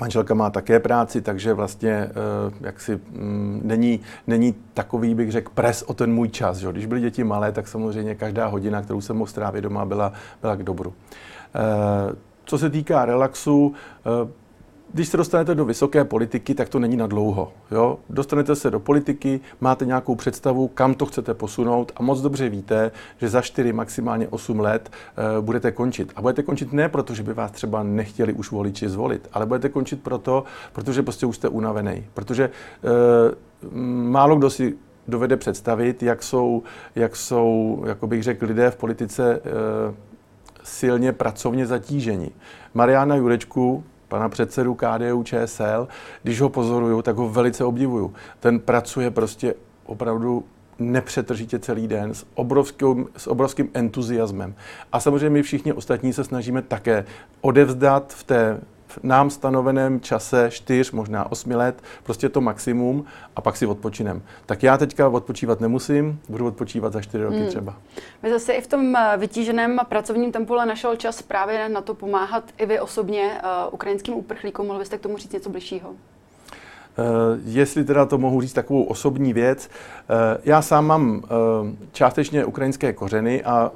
Manželka 0.00 0.34
má 0.34 0.50
také 0.50 0.80
práci, 0.80 1.20
takže 1.20 1.54
vlastně 1.54 1.90
eh, 1.90 2.10
jak 2.60 2.80
si 2.80 2.96
mm, 2.96 3.60
není, 3.64 4.00
není 4.26 4.54
takový, 4.74 5.14
bych 5.14 5.32
řekl, 5.32 5.52
pres 5.54 5.82
o 5.82 5.94
ten 5.94 6.12
můj 6.12 6.28
čas. 6.28 6.56
Že? 6.56 6.72
Když 6.72 6.86
byly 6.86 7.00
děti 7.00 7.24
malé, 7.24 7.52
tak 7.52 7.68
samozřejmě 7.68 8.14
každá 8.14 8.46
hodina, 8.46 8.82
kterou 8.82 9.00
jsem 9.00 9.16
mohl 9.16 9.30
strávit 9.30 9.60
doma, 9.60 9.84
byla, 9.84 10.12
byla 10.42 10.56
k 10.56 10.62
dobru. 10.62 10.94
Eh, 11.54 12.16
co 12.44 12.58
se 12.58 12.70
týká 12.70 13.04
relaxu, 13.04 13.74
eh, 13.98 14.30
když 14.92 15.08
se 15.08 15.16
dostanete 15.16 15.54
do 15.54 15.64
vysoké 15.64 16.04
politiky, 16.04 16.54
tak 16.54 16.68
to 16.68 16.78
není 16.78 16.96
na 16.96 17.06
dlouho. 17.06 17.52
Jo? 17.70 17.98
Dostanete 18.10 18.56
se 18.56 18.70
do 18.70 18.80
politiky, 18.80 19.40
máte 19.60 19.86
nějakou 19.86 20.14
představu, 20.14 20.68
kam 20.68 20.94
to 20.94 21.06
chcete 21.06 21.34
posunout 21.34 21.92
a 21.96 22.02
moc 22.02 22.20
dobře 22.20 22.48
víte, 22.48 22.90
že 23.18 23.28
za 23.28 23.40
4, 23.40 23.72
maximálně 23.72 24.28
8 24.28 24.60
let 24.60 24.90
uh, 25.38 25.44
budete 25.44 25.72
končit. 25.72 26.12
A 26.16 26.22
budete 26.22 26.42
končit 26.42 26.72
ne 26.72 26.88
proto, 26.88 27.14
že 27.14 27.22
by 27.22 27.32
vás 27.34 27.50
třeba 27.50 27.82
nechtěli 27.82 28.32
už 28.32 28.50
voliči 28.50 28.88
zvolit, 28.88 29.28
ale 29.32 29.46
budete 29.46 29.68
končit 29.68 30.02
proto, 30.02 30.44
protože 30.72 31.02
prostě 31.02 31.26
už 31.26 31.36
jste 31.36 31.48
unavený. 31.48 32.04
Protože 32.14 32.50
uh, 32.50 33.72
málo 34.10 34.36
kdo 34.36 34.50
si 34.50 34.74
dovede 35.08 35.36
představit, 35.36 36.02
jak 36.02 36.22
jsou, 36.22 36.62
jak 36.94 37.16
jsou 37.16 37.82
jako 37.86 38.06
bych 38.06 38.22
řekl, 38.22 38.46
lidé 38.46 38.70
v 38.70 38.76
politice 38.76 39.40
uh, 39.40 39.94
silně 40.62 41.12
pracovně 41.12 41.66
zatíženi. 41.66 42.30
Mariana 42.74 43.16
Jurečku, 43.16 43.84
pana 44.08 44.28
předsedu 44.28 44.74
KDU 44.74 45.22
ČSL, 45.22 45.88
když 46.22 46.40
ho 46.40 46.48
pozoruju, 46.48 47.02
tak 47.02 47.16
ho 47.16 47.28
velice 47.28 47.64
obdivuju. 47.64 48.14
Ten 48.40 48.60
pracuje 48.60 49.10
prostě 49.10 49.54
opravdu 49.86 50.44
nepřetržitě 50.78 51.58
celý 51.58 51.88
den 51.88 52.14
s 52.14 52.26
obrovským, 52.34 53.06
s 53.16 53.26
obrovským 53.26 53.68
entuziasmem. 53.74 54.54
A 54.92 55.00
samozřejmě 55.00 55.30
my 55.30 55.42
všichni 55.42 55.72
ostatní 55.72 56.12
se 56.12 56.24
snažíme 56.24 56.62
také 56.62 57.04
odevzdat 57.40 58.12
v 58.12 58.24
té 58.24 58.60
v 59.00 59.04
nám 59.04 59.30
stanoveném 59.30 60.00
čase 60.00 60.50
4, 60.50 60.90
možná 60.92 61.32
8 61.32 61.50
let, 61.50 61.82
prostě 62.02 62.28
to 62.28 62.40
maximum 62.40 63.04
a 63.36 63.40
pak 63.40 63.56
si 63.56 63.66
odpočinem. 63.66 64.22
Tak 64.46 64.62
já 64.62 64.78
teďka 64.78 65.08
odpočívat 65.08 65.60
nemusím, 65.60 66.20
budu 66.28 66.46
odpočívat 66.46 66.92
za 66.92 67.00
4 67.00 67.24
roky 67.24 67.36
hmm. 67.36 67.48
třeba. 67.48 67.74
Vy 68.22 68.30
zase 68.30 68.52
i 68.52 68.60
v 68.60 68.66
tom 68.66 68.96
eh, 68.96 69.16
vytíženém 69.16 69.80
pracovním 69.88 70.32
tempu 70.32 70.54
ale 70.54 70.66
našel 70.66 70.96
čas 70.96 71.22
právě 71.22 71.68
na 71.68 71.80
to 71.80 71.94
pomáhat 71.94 72.44
i 72.58 72.66
vy 72.66 72.80
osobně 72.80 73.40
uh, 73.42 73.74
ukrajinským 73.74 74.14
uprchlíkům. 74.14 74.66
Mohl 74.66 74.78
byste 74.78 74.98
k 74.98 75.00
tomu 75.00 75.16
říct 75.16 75.32
něco 75.32 75.50
bližšího? 75.50 75.94
Eh, 76.98 77.02
jestli 77.44 77.84
teda 77.84 78.06
to 78.06 78.18
mohu 78.18 78.40
říct 78.40 78.52
takovou 78.52 78.82
osobní 78.82 79.32
věc, 79.32 79.70
eh, 79.70 80.38
já 80.44 80.62
sám 80.62 80.86
mám 80.86 81.22
eh, 81.24 81.28
částečně 81.92 82.44
ukrajinské 82.44 82.92
kořeny 82.92 83.44
a 83.44 83.70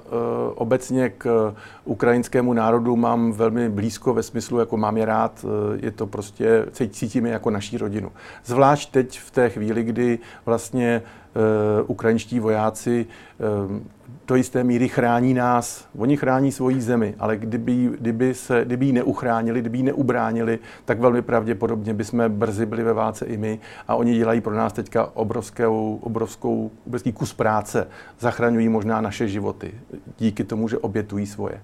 obecně 0.55 1.11
k 1.11 1.55
ukrajinskému 1.85 2.53
národu 2.53 2.97
mám 2.97 3.33
velmi 3.33 3.69
blízko 3.69 4.15
ve 4.15 4.23
smyslu, 4.23 4.59
jako 4.59 4.77
mám 4.77 4.97
je 4.97 5.05
rád, 5.05 5.45
je 5.77 5.91
to 5.91 6.07
prostě, 6.07 6.67
cítíme 6.91 7.29
jako 7.29 7.51
naší 7.51 7.79
rodinu. 7.79 8.13
Zvlášť 8.45 8.91
teď 8.91 9.21
v 9.21 9.31
té 9.31 9.51
chvíli, 9.51 9.83
kdy 9.83 10.19
vlastně 10.47 11.03
ukrajinští 11.87 12.41
vojáci 12.41 13.07
do 14.29 14.37
jisté 14.37 14.65
míry 14.65 14.89
chrání 14.89 15.35
nás. 15.35 15.89
Oni 15.99 16.17
chrání 16.17 16.53
svoji 16.53 16.81
zemi, 16.81 17.15
ale 17.19 17.37
kdyby, 17.37 17.91
kdyby, 18.01 18.35
se, 18.35 18.65
kdyby 18.65 18.87
ji 18.87 18.93
neuchránili, 18.93 19.61
kdyby 19.61 19.79
ji 19.79 19.83
neubránili, 19.85 20.59
tak 20.85 21.01
velmi 21.01 21.23
pravděpodobně 21.23 21.95
bychom 21.95 22.25
brzy 22.29 22.67
byli 22.67 22.83
ve 22.83 22.93
válce 22.93 23.27
i 23.27 23.37
my. 23.37 23.59
A 23.89 23.95
oni 23.95 24.15
dělají 24.15 24.41
pro 24.41 24.55
nás 24.55 24.73
teďka 24.73 25.17
obrovskou, 25.17 25.99
obrovskou, 26.03 26.71
obrovský 26.87 27.13
kus 27.13 27.33
práce. 27.33 27.89
Zachraňují 28.19 28.69
možná 28.69 29.01
naše 29.01 29.29
životy 29.29 29.75
díky 30.19 30.45
tomu, 30.45 30.69
že 30.69 30.79
obětují 30.79 31.27
svoje. 31.27 31.61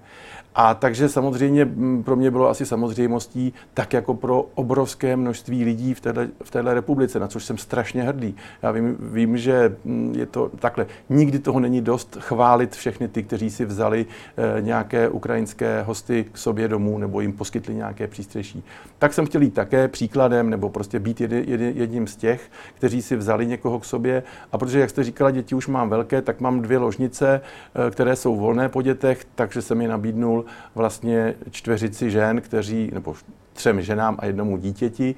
A 0.59 0.73
takže 0.73 1.09
samozřejmě 1.09 1.69
pro 2.03 2.15
mě 2.15 2.31
bylo 2.31 2.49
asi 2.49 2.65
samozřejmostí, 2.65 3.53
tak 3.73 3.93
jako 3.93 4.13
pro 4.13 4.41
obrovské 4.55 5.15
množství 5.15 5.65
lidí 5.65 5.93
v 5.93 6.01
téhle, 6.01 6.27
v 6.43 6.51
téhle 6.51 6.73
republice, 6.73 7.19
na 7.19 7.27
což 7.27 7.45
jsem 7.45 7.57
strašně 7.57 8.03
hrdý. 8.03 8.35
Já 8.61 8.71
vím, 8.71 8.97
vím, 8.99 9.37
že 9.37 9.75
je 10.11 10.25
to 10.25 10.51
takhle. 10.59 10.85
Nikdy 11.09 11.39
toho 11.39 11.59
není 11.59 11.81
dost 11.81 12.17
chválit 12.37 12.75
všechny 12.75 13.07
ty, 13.07 13.23
kteří 13.23 13.49
si 13.49 13.65
vzali 13.65 14.05
eh, 14.05 14.61
nějaké 14.61 15.09
ukrajinské 15.09 15.81
hosty 15.81 16.25
k 16.31 16.37
sobě 16.37 16.67
domů 16.67 16.97
nebo 16.97 17.21
jim 17.21 17.33
poskytli 17.33 17.75
nějaké 17.75 18.07
přístřeší. 18.07 18.63
Tak 18.99 19.13
jsem 19.13 19.25
chtěl 19.25 19.41
jít 19.41 19.53
také 19.53 19.87
příkladem 19.87 20.49
nebo 20.49 20.69
prostě 20.69 20.99
být 20.99 21.21
jedním 21.21 22.07
z 22.07 22.15
těch, 22.15 22.51
kteří 22.73 23.01
si 23.01 23.15
vzali 23.15 23.45
někoho 23.45 23.79
k 23.79 23.85
sobě. 23.85 24.23
A 24.51 24.57
protože, 24.57 24.79
jak 24.79 24.89
jste 24.89 25.03
říkala, 25.03 25.31
děti 25.31 25.55
už 25.55 25.67
mám 25.67 25.89
velké, 25.89 26.21
tak 26.21 26.39
mám 26.39 26.61
dvě 26.61 26.77
ložnice, 26.77 27.41
eh, 27.41 27.91
které 27.91 28.15
jsou 28.15 28.35
volné 28.35 28.69
po 28.69 28.81
dětech, 28.81 29.25
takže 29.35 29.61
jsem 29.61 29.81
je 29.81 29.87
nabídnul 29.87 30.45
vlastně 30.75 31.33
čtveřici 31.51 32.11
žen, 32.11 32.41
kteří, 32.41 32.91
nebo 32.93 33.15
třem 33.53 33.81
ženám 33.81 34.15
a 34.19 34.25
jednomu 34.25 34.57
dítěti, 34.57 35.15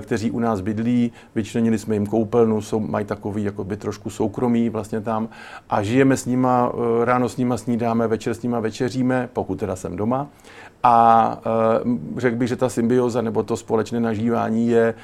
kteří 0.00 0.30
u 0.30 0.38
nás 0.38 0.60
bydlí, 0.60 1.12
vyčlenili 1.34 1.78
jsme 1.78 1.94
jim 1.94 2.06
koupelnu, 2.06 2.60
jsou, 2.60 2.80
mají 2.80 3.06
takový 3.06 3.44
jakoby 3.44 3.76
trošku 3.76 4.10
soukromí 4.10 4.68
vlastně 4.68 5.00
tam. 5.00 5.28
A 5.70 5.82
žijeme 5.82 6.16
s 6.16 6.26
nima, 6.26 6.72
eh, 6.74 7.04
ráno 7.04 7.28
s 7.28 7.36
nima 7.36 7.56
snídáme, 7.56 8.08
večer 8.08 8.34
s 8.34 8.42
nima 8.42 8.60
večeříme, 8.60 9.28
pokud 9.32 9.58
teda 9.58 9.76
jsem 9.76 9.96
doma 9.96 10.28
a 10.82 11.38
e, 12.16 12.20
řekl 12.20 12.36
bych, 12.36 12.48
že 12.48 12.56
ta 12.56 12.68
symbioza 12.68 13.22
nebo 13.22 13.42
to 13.42 13.56
společné 13.56 14.00
nažívání 14.00 14.68
je 14.68 14.84
e, 14.88 14.94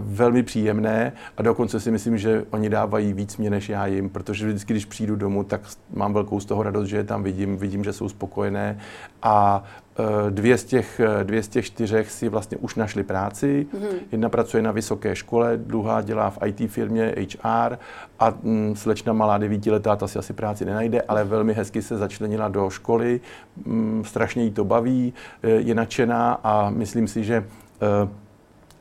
velmi 0.00 0.42
příjemné 0.42 1.12
a 1.36 1.42
dokonce 1.42 1.80
si 1.80 1.90
myslím, 1.90 2.18
že 2.18 2.44
oni 2.50 2.68
dávají 2.68 3.12
víc 3.12 3.36
mě 3.36 3.50
než 3.50 3.68
já 3.68 3.86
jim, 3.86 4.10
protože 4.10 4.46
vždycky, 4.46 4.72
když 4.72 4.84
přijdu 4.84 5.16
domů, 5.16 5.44
tak 5.44 5.60
mám 5.94 6.12
velkou 6.12 6.40
z 6.40 6.44
toho 6.44 6.62
radost, 6.62 6.88
že 6.88 6.96
je 6.96 7.04
tam 7.04 7.22
vidím, 7.22 7.56
vidím, 7.56 7.84
že 7.84 7.92
jsou 7.92 8.08
spokojené 8.08 8.78
a 9.22 9.64
Eh, 9.98 10.30
dvě 10.30 10.58
z, 10.58 10.64
těch, 10.64 11.00
eh, 11.00 11.24
dvě 11.24 11.42
z 11.42 11.48
těch 11.48 11.66
čtyřech 11.66 12.10
si 12.10 12.28
vlastně 12.28 12.56
už 12.56 12.74
našli 12.74 13.02
práci. 13.02 13.66
Mm-hmm. 13.74 13.94
Jedna 14.12 14.28
pracuje 14.28 14.62
na 14.62 14.72
vysoké 14.72 15.16
škole, 15.16 15.56
druhá 15.56 16.02
dělá 16.02 16.30
v 16.30 16.38
IT 16.46 16.70
firmě 16.70 17.14
HR 17.18 17.78
a 18.18 18.34
mm, 18.42 18.76
slečna 18.76 19.12
malá 19.12 19.38
devítiletá, 19.38 19.96
ta 19.96 20.08
si 20.08 20.18
asi 20.18 20.32
práci 20.32 20.64
nenajde, 20.64 21.02
ale 21.02 21.24
velmi 21.24 21.54
hezky 21.54 21.82
se 21.82 21.96
začlenila 21.96 22.48
do 22.48 22.70
školy, 22.70 23.20
mm, 23.66 24.02
strašně 24.06 24.44
jí 24.44 24.50
to 24.50 24.64
baví, 24.64 25.03
eh, 25.42 25.50
je 25.50 25.74
nadšená 25.74 26.32
a 26.32 26.70
myslím 26.70 27.08
si, 27.08 27.24
že, 27.24 27.44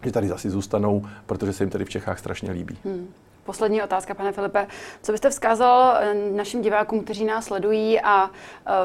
že 0.03 0.11
tady 0.11 0.27
zase 0.27 0.49
zůstanou, 0.49 1.05
protože 1.25 1.53
se 1.53 1.63
jim 1.63 1.69
tady 1.69 1.85
v 1.85 1.89
Čechách 1.89 2.19
strašně 2.19 2.51
líbí. 2.51 2.77
Mm. 2.83 3.07
Poslední 3.45 3.83
otázka, 3.83 4.13
pane 4.13 4.31
Filipe. 4.31 4.67
Co 5.01 5.11
byste 5.11 5.29
vzkázal 5.29 5.97
eh, 5.99 6.13
našim 6.13 6.61
divákům, 6.61 7.03
kteří 7.03 7.25
nás 7.25 7.45
sledují 7.45 8.01
a 8.01 8.29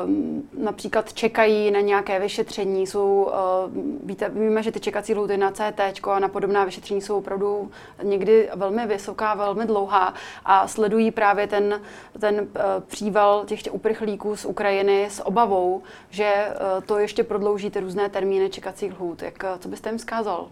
um, 0.05 0.49
například 0.59 1.13
čekají 1.13 1.71
na 1.71 1.81
nějaké 1.81 2.21
vyšetření? 2.21 2.87
Jsou, 2.87 3.23
uh, 3.23 3.77
víte, 4.05 4.29
víme, 4.29 4.63
že 4.63 4.73
ty 4.73 4.81
čekací 4.81 5.15
lhuty 5.15 5.37
na 5.37 5.51
CT 5.51 5.81
a 6.11 6.19
na 6.19 6.29
podobná 6.29 6.65
vyšetření 6.65 7.01
jsou 7.01 7.19
opravdu 7.19 7.71
někdy 8.03 8.49
velmi 8.55 8.87
vysoká, 8.87 9.35
velmi 9.35 9.67
dlouhá 9.67 10.15
a 10.45 10.69
sledují 10.69 11.11
právě 11.11 11.47
ten, 11.47 11.81
ten 12.21 12.35
uh, 12.41 12.49
příval 12.87 13.45
těch 13.45 13.61
uprchlíků 13.71 14.37
z 14.37 14.45
Ukrajiny 14.45 15.07
s 15.11 15.27
obavou, 15.27 15.83
že 16.11 16.49
uh, 16.49 16.85
to 16.85 16.99
ještě 16.99 17.25
prodlouží 17.25 17.71
ty 17.71 17.81
různé 17.81 18.09
termíny 18.09 18.51
čekacích 18.51 18.93
lhůt. 18.93 19.23
Jak, 19.23 19.45
co 19.59 19.69
byste 19.69 19.89
jim 19.89 19.99
vzkázal? 19.99 20.49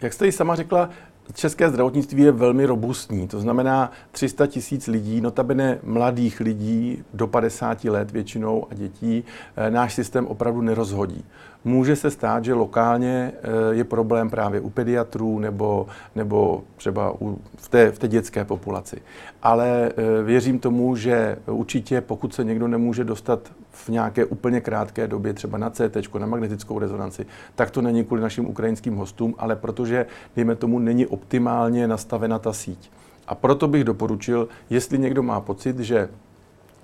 Jak 0.00 0.12
jste 0.12 0.26
ji 0.26 0.32
sama 0.32 0.54
řekla, 0.54 0.90
České 1.34 1.68
zdravotnictví 1.68 2.22
je 2.22 2.32
velmi 2.32 2.66
robustní, 2.66 3.28
to 3.28 3.40
znamená 3.40 3.92
300 4.12 4.46
tisíc 4.46 4.86
lidí, 4.86 5.20
notabene 5.20 5.78
mladých 5.82 6.40
lidí 6.40 7.04
do 7.14 7.26
50 7.26 7.84
let 7.84 8.10
většinou 8.10 8.66
a 8.70 8.74
dětí, 8.74 9.24
eh, 9.56 9.70
náš 9.70 9.94
systém 9.94 10.26
opravdu 10.26 10.60
nerozhodí. 10.60 11.24
Může 11.64 11.96
se 11.96 12.10
stát, 12.10 12.44
že 12.44 12.54
lokálně 12.54 13.32
eh, 13.34 13.74
je 13.74 13.84
problém 13.84 14.30
právě 14.30 14.60
u 14.60 14.70
pediatrů 14.70 15.38
nebo, 15.38 15.86
nebo 16.14 16.64
třeba 16.76 17.14
u, 17.20 17.38
v, 17.56 17.68
té, 17.68 17.90
v 17.90 17.98
té 17.98 18.08
dětské 18.08 18.44
populaci. 18.44 19.02
Ale 19.42 19.90
eh, 19.90 20.22
věřím 20.22 20.58
tomu, 20.58 20.96
že 20.96 21.36
určitě 21.46 22.00
pokud 22.00 22.34
se 22.34 22.44
někdo 22.44 22.68
nemůže 22.68 23.04
dostat 23.04 23.40
v 23.70 23.88
nějaké 23.88 24.24
úplně 24.24 24.60
krátké 24.60 25.06
době, 25.06 25.32
třeba 25.32 25.58
na 25.58 25.70
CT, 25.70 26.14
na 26.18 26.26
magnetickou 26.26 26.78
rezonanci, 26.78 27.26
tak 27.54 27.70
to 27.70 27.82
není 27.82 28.04
kvůli 28.04 28.22
našim 28.22 28.46
ukrajinským 28.46 28.96
hostům, 28.96 29.34
ale 29.38 29.56
protože, 29.56 30.06
dejme 30.36 30.54
tomu, 30.54 30.78
není 30.78 31.06
optimálně 31.06 31.88
nastavena 31.88 32.38
ta 32.38 32.52
síť. 32.52 32.90
A 33.26 33.34
proto 33.34 33.68
bych 33.68 33.84
doporučil, 33.84 34.48
jestli 34.70 34.98
někdo 34.98 35.22
má 35.22 35.40
pocit, 35.40 35.78
že 35.78 36.08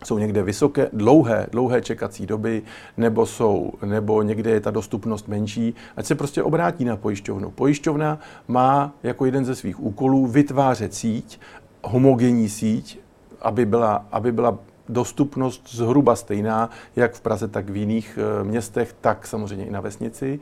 jsou 0.06 0.18
někde 0.18 0.42
vysoké, 0.42 0.88
dlouhé, 0.92 1.46
dlouhé 1.50 1.82
čekací 1.82 2.26
doby, 2.26 2.62
nebo, 2.96 3.26
jsou, 3.26 3.72
nebo 3.84 4.22
někde 4.22 4.50
je 4.50 4.60
ta 4.60 4.70
dostupnost 4.70 5.28
menší, 5.28 5.74
ať 5.96 6.06
se 6.06 6.14
prostě 6.14 6.42
obrátí 6.42 6.84
na 6.84 6.96
pojišťovnu. 6.96 7.50
Pojišťovna 7.50 8.18
má 8.48 8.94
jako 9.02 9.24
jeden 9.24 9.44
ze 9.44 9.54
svých 9.54 9.80
úkolů 9.80 10.26
vytvářet 10.26 10.94
síť, 10.94 11.40
homogenní 11.82 12.48
síť, 12.48 13.00
aby 13.40 13.66
byla, 13.66 14.06
aby 14.12 14.32
byla 14.32 14.58
dostupnost 14.88 15.74
zhruba 15.74 16.16
stejná, 16.16 16.70
jak 16.96 17.14
v 17.14 17.20
Praze, 17.20 17.48
tak 17.48 17.70
v 17.70 17.76
jiných 17.76 18.18
e, 18.18 18.44
městech, 18.44 18.94
tak 19.00 19.26
samozřejmě 19.26 19.66
i 19.66 19.70
na 19.70 19.80
vesnici. 19.80 20.40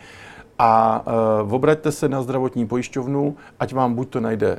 A 0.58 1.04
e, 1.06 1.52
obraťte 1.52 1.92
se 1.92 2.08
na 2.08 2.22
zdravotní 2.22 2.66
pojišťovnu, 2.66 3.36
ať 3.60 3.72
vám 3.72 3.94
buď 3.94 4.08
to 4.08 4.20
najde 4.20 4.50
e, 4.50 4.58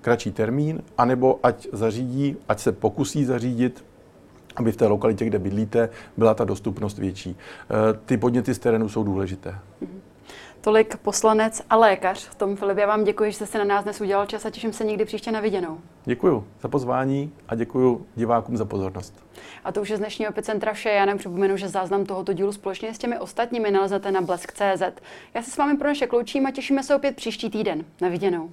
kratší 0.00 0.32
termín, 0.32 0.82
anebo 0.98 1.38
ať 1.42 1.68
zařídí, 1.72 2.36
ať 2.48 2.60
se 2.60 2.72
pokusí 2.72 3.24
zařídit 3.24 3.84
aby 4.60 4.72
v 4.72 4.76
té 4.76 4.86
lokalitě, 4.86 5.24
kde 5.24 5.38
bydlíte, 5.38 5.88
byla 6.16 6.34
ta 6.34 6.44
dostupnost 6.44 6.98
větší. 6.98 7.36
Eh, 7.36 7.98
ty 8.06 8.16
podněty 8.16 8.54
z 8.54 8.58
terénu 8.58 8.88
jsou 8.88 9.02
důležité. 9.02 9.58
Tolik 10.60 10.96
poslanec 10.96 11.62
a 11.70 11.76
lékař. 11.76 12.34
Tom 12.36 12.56
Filip, 12.56 12.78
já 12.78 12.86
vám 12.86 13.04
děkuji, 13.04 13.30
že 13.30 13.36
jste 13.36 13.46
se 13.46 13.58
na 13.58 13.64
nás 13.64 13.84
dnes 13.84 14.00
udělal 14.00 14.26
čas 14.26 14.46
a 14.46 14.50
těším 14.50 14.72
se 14.72 14.84
někdy 14.84 15.04
příště 15.04 15.32
na 15.32 15.40
viděnou. 15.40 15.78
Děkuji 16.04 16.44
za 16.60 16.68
pozvání 16.68 17.32
a 17.48 17.54
děkuji 17.54 18.06
divákům 18.14 18.56
za 18.56 18.64
pozornost. 18.64 19.14
A 19.64 19.72
to 19.72 19.82
už 19.82 19.88
je 19.88 19.96
z 19.96 20.00
dnešního 20.00 20.30
epicentra 20.30 20.72
vše. 20.72 20.90
Já 20.90 21.04
nám 21.04 21.18
připomenu, 21.18 21.56
že 21.56 21.68
záznam 21.68 22.04
tohoto 22.04 22.32
dílu 22.32 22.52
společně 22.52 22.94
s 22.94 22.98
těmi 22.98 23.18
ostatními 23.18 23.70
nalezete 23.70 24.10
na 24.10 24.20
blesk.cz. 24.20 24.82
Já 25.34 25.42
se 25.42 25.50
s 25.50 25.56
vámi 25.56 25.76
pro 25.76 25.88
naše 25.88 26.06
kloučím 26.06 26.46
a 26.46 26.50
těšíme 26.50 26.82
se 26.82 26.94
opět 26.94 27.16
příští 27.16 27.50
týden. 27.50 27.84
Na 28.00 28.08
viděnou. 28.08 28.50